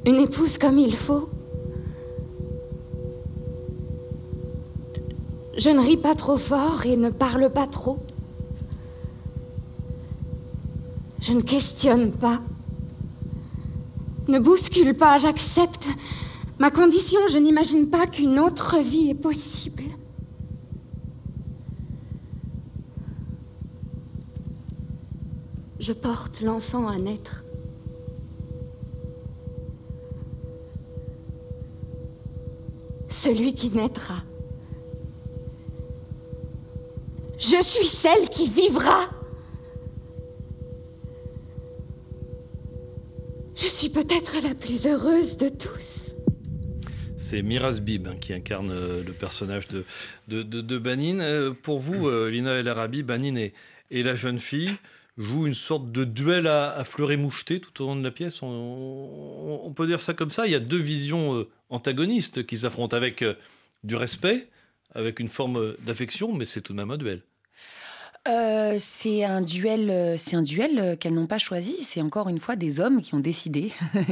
[0.10, 1.30] Une épouse comme il faut.
[5.56, 8.00] Je ne ris pas trop fort et ne parle pas trop.
[11.22, 12.42] Je ne questionne pas.
[14.28, 15.86] Ne bouscule pas, j'accepte.
[16.58, 19.84] Ma condition, je n'imagine pas qu'une autre vie est possible.
[25.80, 27.44] Je porte l'enfant à naître.
[33.22, 34.24] Celui qui naîtra.
[37.38, 39.10] Je suis celle qui vivra.
[43.58, 46.14] Je suis peut-être la plus heureuse de tous.
[47.18, 49.84] C'est Miraz Bib hein, qui incarne euh, le personnage de,
[50.30, 51.20] de, Banine.
[51.20, 53.54] Euh, pour vous, euh, Lina El Arabi, Banine et,
[53.92, 54.78] et la jeune fille
[55.20, 58.42] jouent une sorte de duel à, à fleuret moucheté tout au long de la pièce.
[58.42, 60.48] On, peut dire ça comme ça.
[60.48, 63.36] Il y a deux visions euh, antagonistes qui s'affrontent avec euh,
[63.84, 64.48] du respect,
[64.96, 67.22] avec une forme euh, d'affection, mais c'est tout de même un duel.
[68.78, 71.82] C'est un duel, c'est un duel qu'elles n'ont pas choisi.
[71.82, 73.72] C'est encore une fois des hommes qui ont décidé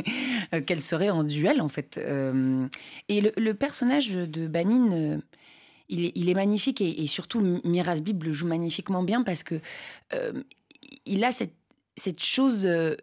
[0.66, 2.00] qu'elles seraient en duel en fait.
[3.10, 5.22] Et le, personnage de Banine,
[5.88, 9.62] il est, magnifique et, surtout Miraz Bib le joue magnifiquement bien parce que
[11.08, 11.56] il a cette,
[11.96, 12.66] cette chose.
[12.66, 12.96] euh,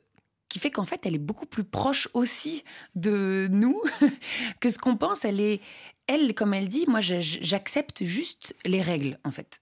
[0.55, 2.63] qui fait qu'en fait, elle est beaucoup plus proche aussi
[2.95, 3.83] de nous
[4.61, 5.25] que ce qu'on pense.
[5.25, 5.61] Elle est,
[6.07, 9.61] elle, comme elle dit, moi, j'accepte juste les règles, en fait.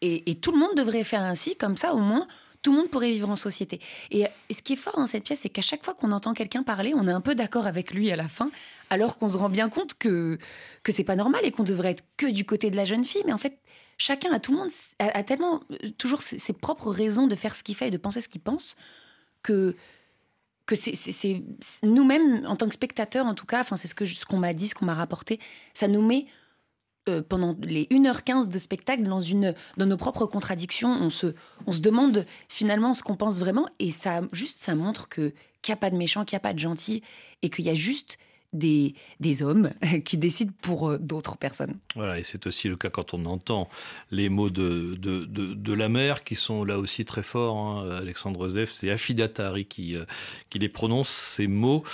[0.00, 2.28] Et, et tout le monde devrait faire ainsi, comme ça, au moins,
[2.62, 3.80] tout le monde pourrait vivre en société.
[4.12, 6.34] Et, et ce qui est fort dans cette pièce, c'est qu'à chaque fois qu'on entend
[6.34, 8.48] quelqu'un parler, on est un peu d'accord avec lui à la fin,
[8.90, 10.38] alors qu'on se rend bien compte que,
[10.84, 13.24] que c'est pas normal et qu'on devrait être que du côté de la jeune fille.
[13.26, 13.58] Mais en fait,
[13.98, 17.62] chacun, a tout le monde, a, tellement euh, toujours ses, propres raisons de faire ce
[17.62, 18.76] qu'il fait et de penser ce qu'il pense,
[19.42, 19.76] que
[20.66, 21.42] que c'est
[21.82, 24.52] nous-mêmes, en tant que spectateurs, en tout cas, enfin, c'est ce qu'on ce qu'on m'a
[24.52, 25.40] dit, ce qu'on m'a rapporté,
[25.72, 26.26] ça nous met
[27.08, 30.90] euh, pendant les 1h15 de spectacle dans, une, dans nos propres contradictions.
[30.90, 31.28] On se,
[31.66, 35.32] on se demande finalement ce qu'on pense vraiment et ça, juste, ça montre qu'il
[35.66, 37.02] n'y a pas de méchants, qu'il n'y a pas de gentils
[37.40, 38.18] et qu'il y a juste
[38.52, 39.70] des, des hommes
[40.04, 41.76] qui décident pour euh, d'autres personnes.
[41.94, 43.68] Voilà, et c'est aussi le cas quand on entend
[44.10, 47.56] les mots de, de, de, la mère qui sont là aussi très forts.
[47.56, 47.90] Hein.
[47.90, 50.04] Alexandre Zef, c'est Afidatari qui, euh,
[50.50, 51.84] qui les prononce, ces mots.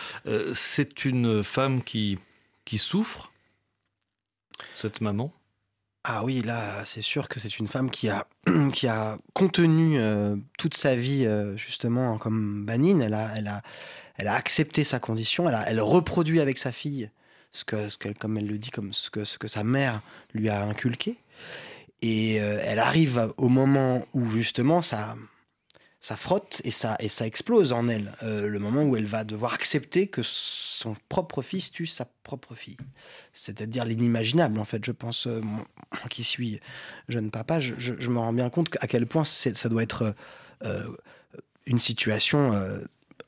[0.53, 2.19] c'est une femme qui,
[2.65, 3.33] qui souffre
[4.75, 5.33] cette maman?
[6.07, 8.27] Ah oui, là, c'est sûr que c'est une femme qui a,
[8.75, 13.01] qui a contenu euh, toute sa vie, euh, justement, comme Banine.
[13.01, 13.63] Elle a, elle, a,
[14.17, 17.11] elle a accepté sa condition, elle, reproduit avec sa fille
[17.53, 20.03] ce que, comme elle le dit, comme ce que, sa mère
[20.33, 21.17] lui a inculqué.
[22.03, 25.17] Et euh, elle arrive au moment où, justement, ça,
[26.17, 28.13] frotte et ça, et ça explose en elle.
[28.23, 32.55] Euh, le moment où elle va devoir accepter que son propre fils tue sa propre
[32.55, 32.77] fille.
[33.33, 34.85] C'est-à-dire l'inimaginable, en fait.
[34.85, 35.65] Je pense, euh, moi
[36.11, 36.61] qui suis
[37.09, 40.15] jeune papa, je, me rends bien compte à quel point ça doit être
[40.65, 40.85] euh,
[41.67, 42.53] une situation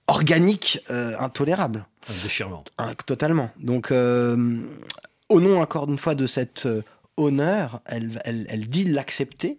[0.07, 1.87] organique intolérable.
[2.23, 2.73] Déchirante.
[3.07, 3.51] totalement.
[3.59, 6.69] Donc, au nom, encore une fois, de cet
[7.17, 9.59] honneur, elle, elle, elle dit l'accepter.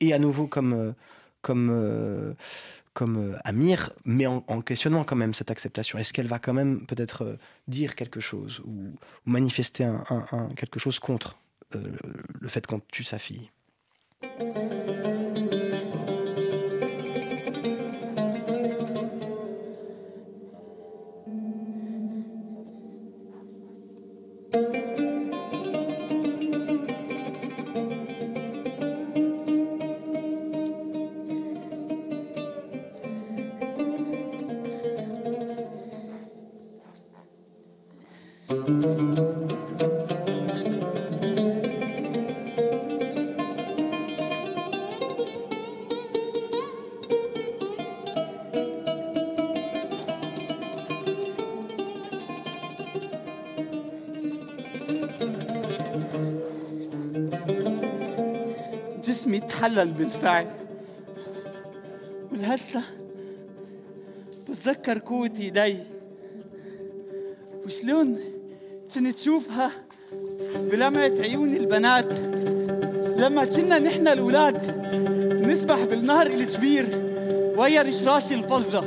[0.00, 0.94] Et à nouveau, comme
[1.42, 2.34] comme, euh,
[2.94, 5.98] comme euh, Amir, mais en, questionnant quand même cette acceptation.
[5.98, 7.36] Est-ce qu'elle va quand même peut-être euh,
[7.68, 8.92] dire quelque chose ou,
[9.26, 11.38] manifester un, quelque chose contre
[11.72, 13.48] le fait qu'on tue sa fille?
[59.60, 60.46] تحلل بالفعل.
[62.32, 62.82] ولهسه
[64.48, 65.78] بتذكر قوة ايدي
[67.66, 68.29] وشلون
[68.94, 69.70] كنت تشوفها
[70.56, 72.12] بلمعة عيون البنات.
[73.16, 74.84] لما كنا نحن الأولاد
[75.46, 76.86] نسبح بالنهر الكبير
[77.56, 78.84] ويا رشراش الفضة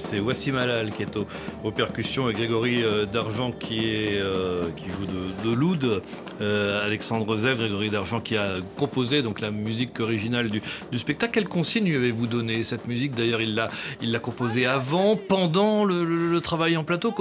[0.00, 5.06] c'est Wassim Alal qui est aux, percussions et Grégory euh, D'Argent qui, euh, qui joue
[5.06, 6.02] de, l'oud.
[6.40, 10.62] Euh, Alexandre Zev, Grégory D'Argent qui a composé donc la musique originale du,
[10.98, 11.32] spectacle.
[11.32, 16.76] Quelle consigne lui avez-vous donné cette musique D'ailleurs, il l'a composée avant, pendant le, travail
[16.76, 17.12] en plateau.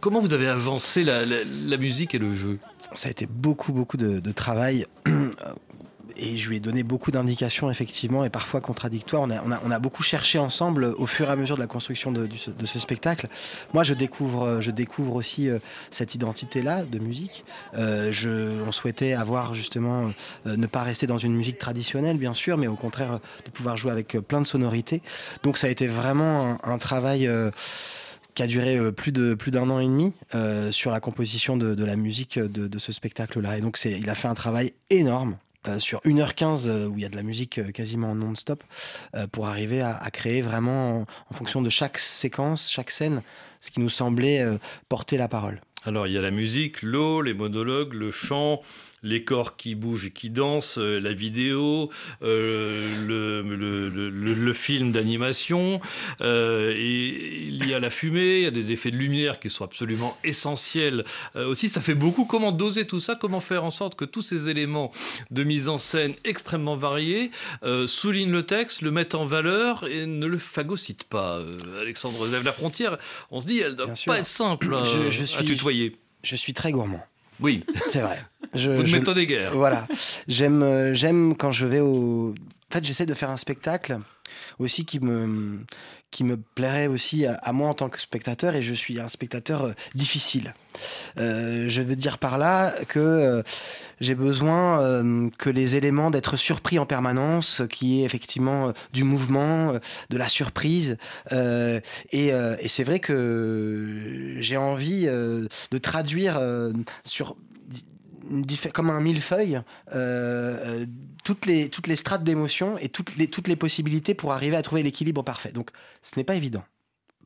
[0.00, 2.58] comment vous avez avancé la, musique et le jeu?
[2.94, 4.86] Ça a été beaucoup beaucoup de travail
[6.18, 9.22] et je lui ai donné beaucoup d'indications, effectivement, et parfois contradictoires.
[9.22, 11.60] On a, on, a, on a, beaucoup cherché ensemble au fur et à mesure de
[11.60, 13.28] la construction de, de, ce spectacle.
[13.72, 15.58] Moi, je découvre, je découvre aussi euh,
[15.90, 17.44] cette identité-là de musique.
[17.74, 20.10] Euh, je, on souhaitait avoir justement,
[20.46, 23.76] euh, ne pas rester dans une musique traditionnelle, bien sûr, mais au contraire de pouvoir
[23.76, 25.02] jouer avec plein de sonorités.
[25.42, 27.28] Donc ça a été vraiment un, travail
[28.34, 30.12] qui a duré plus de plus d'un an et demi
[30.70, 33.58] sur la composition de, de la musique de, de ce spectacle-là.
[33.58, 35.36] Et donc c'est, il a fait un travail énorme.
[35.68, 38.62] Euh, sur 1h15 euh, où il y a de la musique euh, quasiment non-stop
[39.32, 43.22] pour arriver à, créer vraiment en, fonction de chaque séquence, chaque scène,
[43.60, 44.44] ce qui nous semblait
[44.88, 45.60] porter la parole.
[45.84, 48.60] Alors il y a la musique, l'eau, les monologues, le chant,
[49.02, 51.90] les corps qui bougent et qui dansent, euh, la vidéo,
[52.22, 55.80] euh, le, film d'animation,
[56.20, 59.50] euh, et il y a la fumée, il y a des effets de lumière qui
[59.50, 61.68] sont absolument essentiels aussi.
[61.68, 62.24] Ça fait beaucoup.
[62.24, 64.90] Comment doser tout ça Comment faire en sorte que tous ces éléments
[65.30, 67.30] de mise en scène extrêmement variés
[67.86, 71.40] soulignent le texte, le mettent en valeur et ne le phagocytent pas
[71.80, 72.98] Alexandre Zev, la frontière,
[73.30, 75.96] on se dit, elle ne doit pas être simple à tutoyer.
[76.22, 77.04] Je suis très gourmand.
[77.40, 77.64] Oui.
[77.80, 78.22] C'est vrai.
[78.54, 79.52] Je, Vous ne je- m'étonnez guère.
[79.54, 79.86] Voilà.
[80.26, 82.34] J'aime, euh, j'aime quand je vais au.
[82.70, 83.98] En fait, j'essaie de faire un spectacle
[84.58, 85.60] aussi qui me,
[86.10, 89.08] qui me plairait aussi à, à moi en tant que spectateur et je suis un
[89.08, 90.52] spectateur euh, difficile.
[91.18, 93.42] Euh, je veux dire par là que euh,
[94.00, 99.72] j'ai besoin euh, que les éléments d'être surpris en permanence, qui est effectivement du mouvement,
[100.10, 100.98] de la surprise.
[101.32, 101.80] euh,
[102.12, 106.40] et euh, et c'est vrai que j'ai envie de traduire
[107.04, 107.36] sur
[108.72, 109.60] comme un millefeuille
[109.94, 110.86] euh, euh,
[111.24, 114.62] toutes les toutes les strates d'émotions et toutes les toutes les possibilités pour arriver à
[114.62, 115.52] trouver l'équilibre parfait.
[115.52, 115.70] Donc
[116.02, 116.64] ce n'est pas évident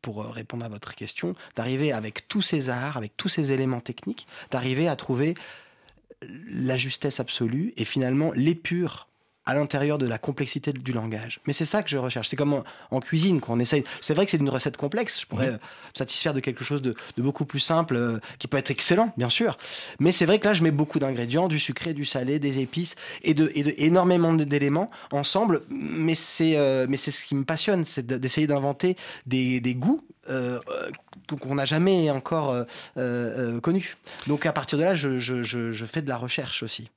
[0.01, 3.81] pour euh, répondre à votre question d'arriver avec tous ces arts, avec tous ces éléments
[3.81, 5.35] techniques, d'arriver à trouver
[6.49, 9.09] la justesse absolue et finalement l'épure
[9.45, 11.40] à l'intérieur de la complexité du langage.
[11.47, 12.28] Mais c'est ça que je recherche.
[12.28, 13.82] C'est comme en, en cuisine qu'on essaye.
[14.01, 15.20] C'est vrai que c'est une recette complexe.
[15.20, 15.55] Je pourrais Mhm.
[15.55, 15.59] euh,
[15.93, 19.12] me satisfaire de quelque chose de, de beaucoup plus simple, euh, qui peut être excellent,
[19.16, 19.59] bien sûr.
[19.99, 22.95] Mais c'est vrai que là, je mets beaucoup d'ingrédients, du sucré, du salé, des épices
[23.22, 25.62] et, de, et de- énormément d'éléments ensemble.
[25.70, 29.74] Mais c'est euh, mais c'est ce qui me passionne, c'est de- d'essayer d'inventer des, des
[29.74, 30.03] goûts.
[30.30, 30.61] euh,
[31.40, 32.64] qu'on n'a jamais encore euh,
[32.97, 33.97] euh, connus.
[34.28, 36.90] Donc à partir de là, je, je- je- je fais de la recherche aussi.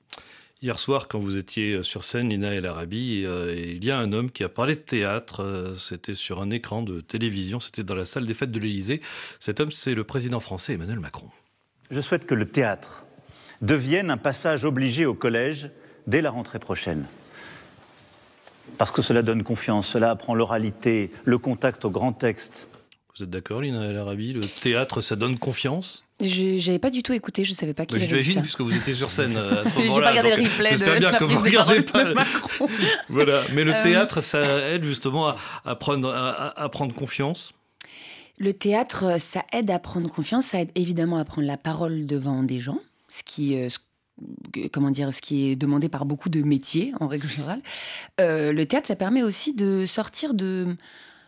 [0.61, 4.13] Hier soir, quand vous étiez sur scène, Nina El Arabi, euh, il y a un
[4.13, 5.43] homme qui a parlé de théâtre.
[5.43, 9.01] euh, C'était sur un écran de télévision, c'était dans la salle des fêtes de l'Élysée.
[9.39, 11.29] Cet homme, c'est le président français Emmanuel Macron.
[11.91, 13.05] Je souhaite que le théâtre
[13.61, 15.69] devienne un passage obligé au collège
[16.07, 17.05] dès la rentrée prochaine.
[18.77, 22.69] Parce que cela donne confiance, cela apprend l'oralité, le contact au grand texte.
[23.15, 24.31] Vous êtes d'accord, Nina El Arabi?
[24.33, 26.04] Le théâtre, ça donne confiance?
[26.21, 28.75] Je n'avais pas du tout écouté, je savais pas qu'il Bah, avait J'imagine, puisque vous
[28.75, 30.09] étiez sur scène euh, à ce J'ai pas moment-là.
[30.11, 32.13] regardé le replay j'espère de bien la que vous de regardez pas.
[32.13, 32.67] Macron.
[33.09, 33.41] voilà.
[33.53, 35.35] Mais le Euh, théâtre, ça aide justement à,
[35.65, 37.51] à prendre, à, à- à prendre confiance?
[38.37, 42.05] Le théâtre, euh, ça aide à prendre confiance, ça aide évidemment à prendre la parole
[42.05, 43.79] devant des gens, ce qui, euh, ce-
[44.57, 47.61] euh, comment dire, ce qui est demandé par beaucoup de métiers en règle générale.
[48.21, 50.75] Euh, le théâtre, ça permet aussi de sortir de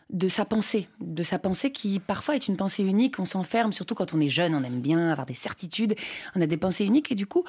[0.09, 3.19] de sa pensée, de sa pensée qui parfois est une pensée unique.
[3.19, 5.95] On s'enferme, surtout quand on est jeune, on aime bien avoir des certitudes,
[6.35, 7.43] on a des pensées uniques et du coup.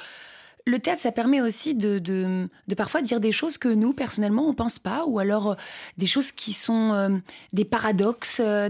[0.66, 4.52] Le théâtre, ça permet aussi de, de, parfois dire des choses que nous, personnellement, on
[4.52, 5.54] pense pas, ou alors euh,
[5.96, 7.16] des choses qui sont euh,
[7.54, 8.68] des paradoxes, euh,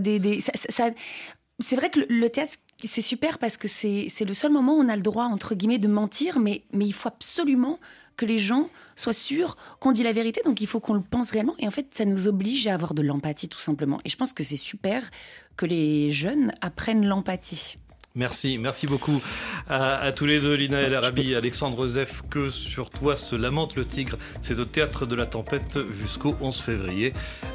[1.59, 2.53] c'est vrai que le, théâtre,
[2.85, 5.57] c'est super parce que c'est c'est le seul moment où on a le droit, entre
[5.57, 7.81] guillemets, de mentir, mais, mais il faut absolument
[8.19, 11.31] que les gens soient sûrs qu'on dit la vérité, donc il faut qu'on le pense
[11.31, 11.55] réellement.
[11.59, 13.99] Et en fait, ça nous oblige à avoir de l'empathie, tout simplement.
[14.05, 15.09] Et je pense que c'est super
[15.57, 17.79] que les jeunes apprennent l'empathie.
[18.15, 19.23] Merci, merci beaucoup
[19.69, 23.85] à, tous les deux, Lina El Arabi, Alexandre Zef, que sur toi se lamente le
[23.85, 24.19] tigre.
[24.43, 27.13] C'est au théâtre de la tempête jusqu'au 11 février.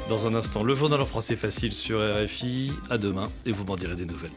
[0.08, 2.72] Dans un instant, le journal en français facile sur RFI.
[2.88, 4.32] À demain et vous m'en direz des nouvelles.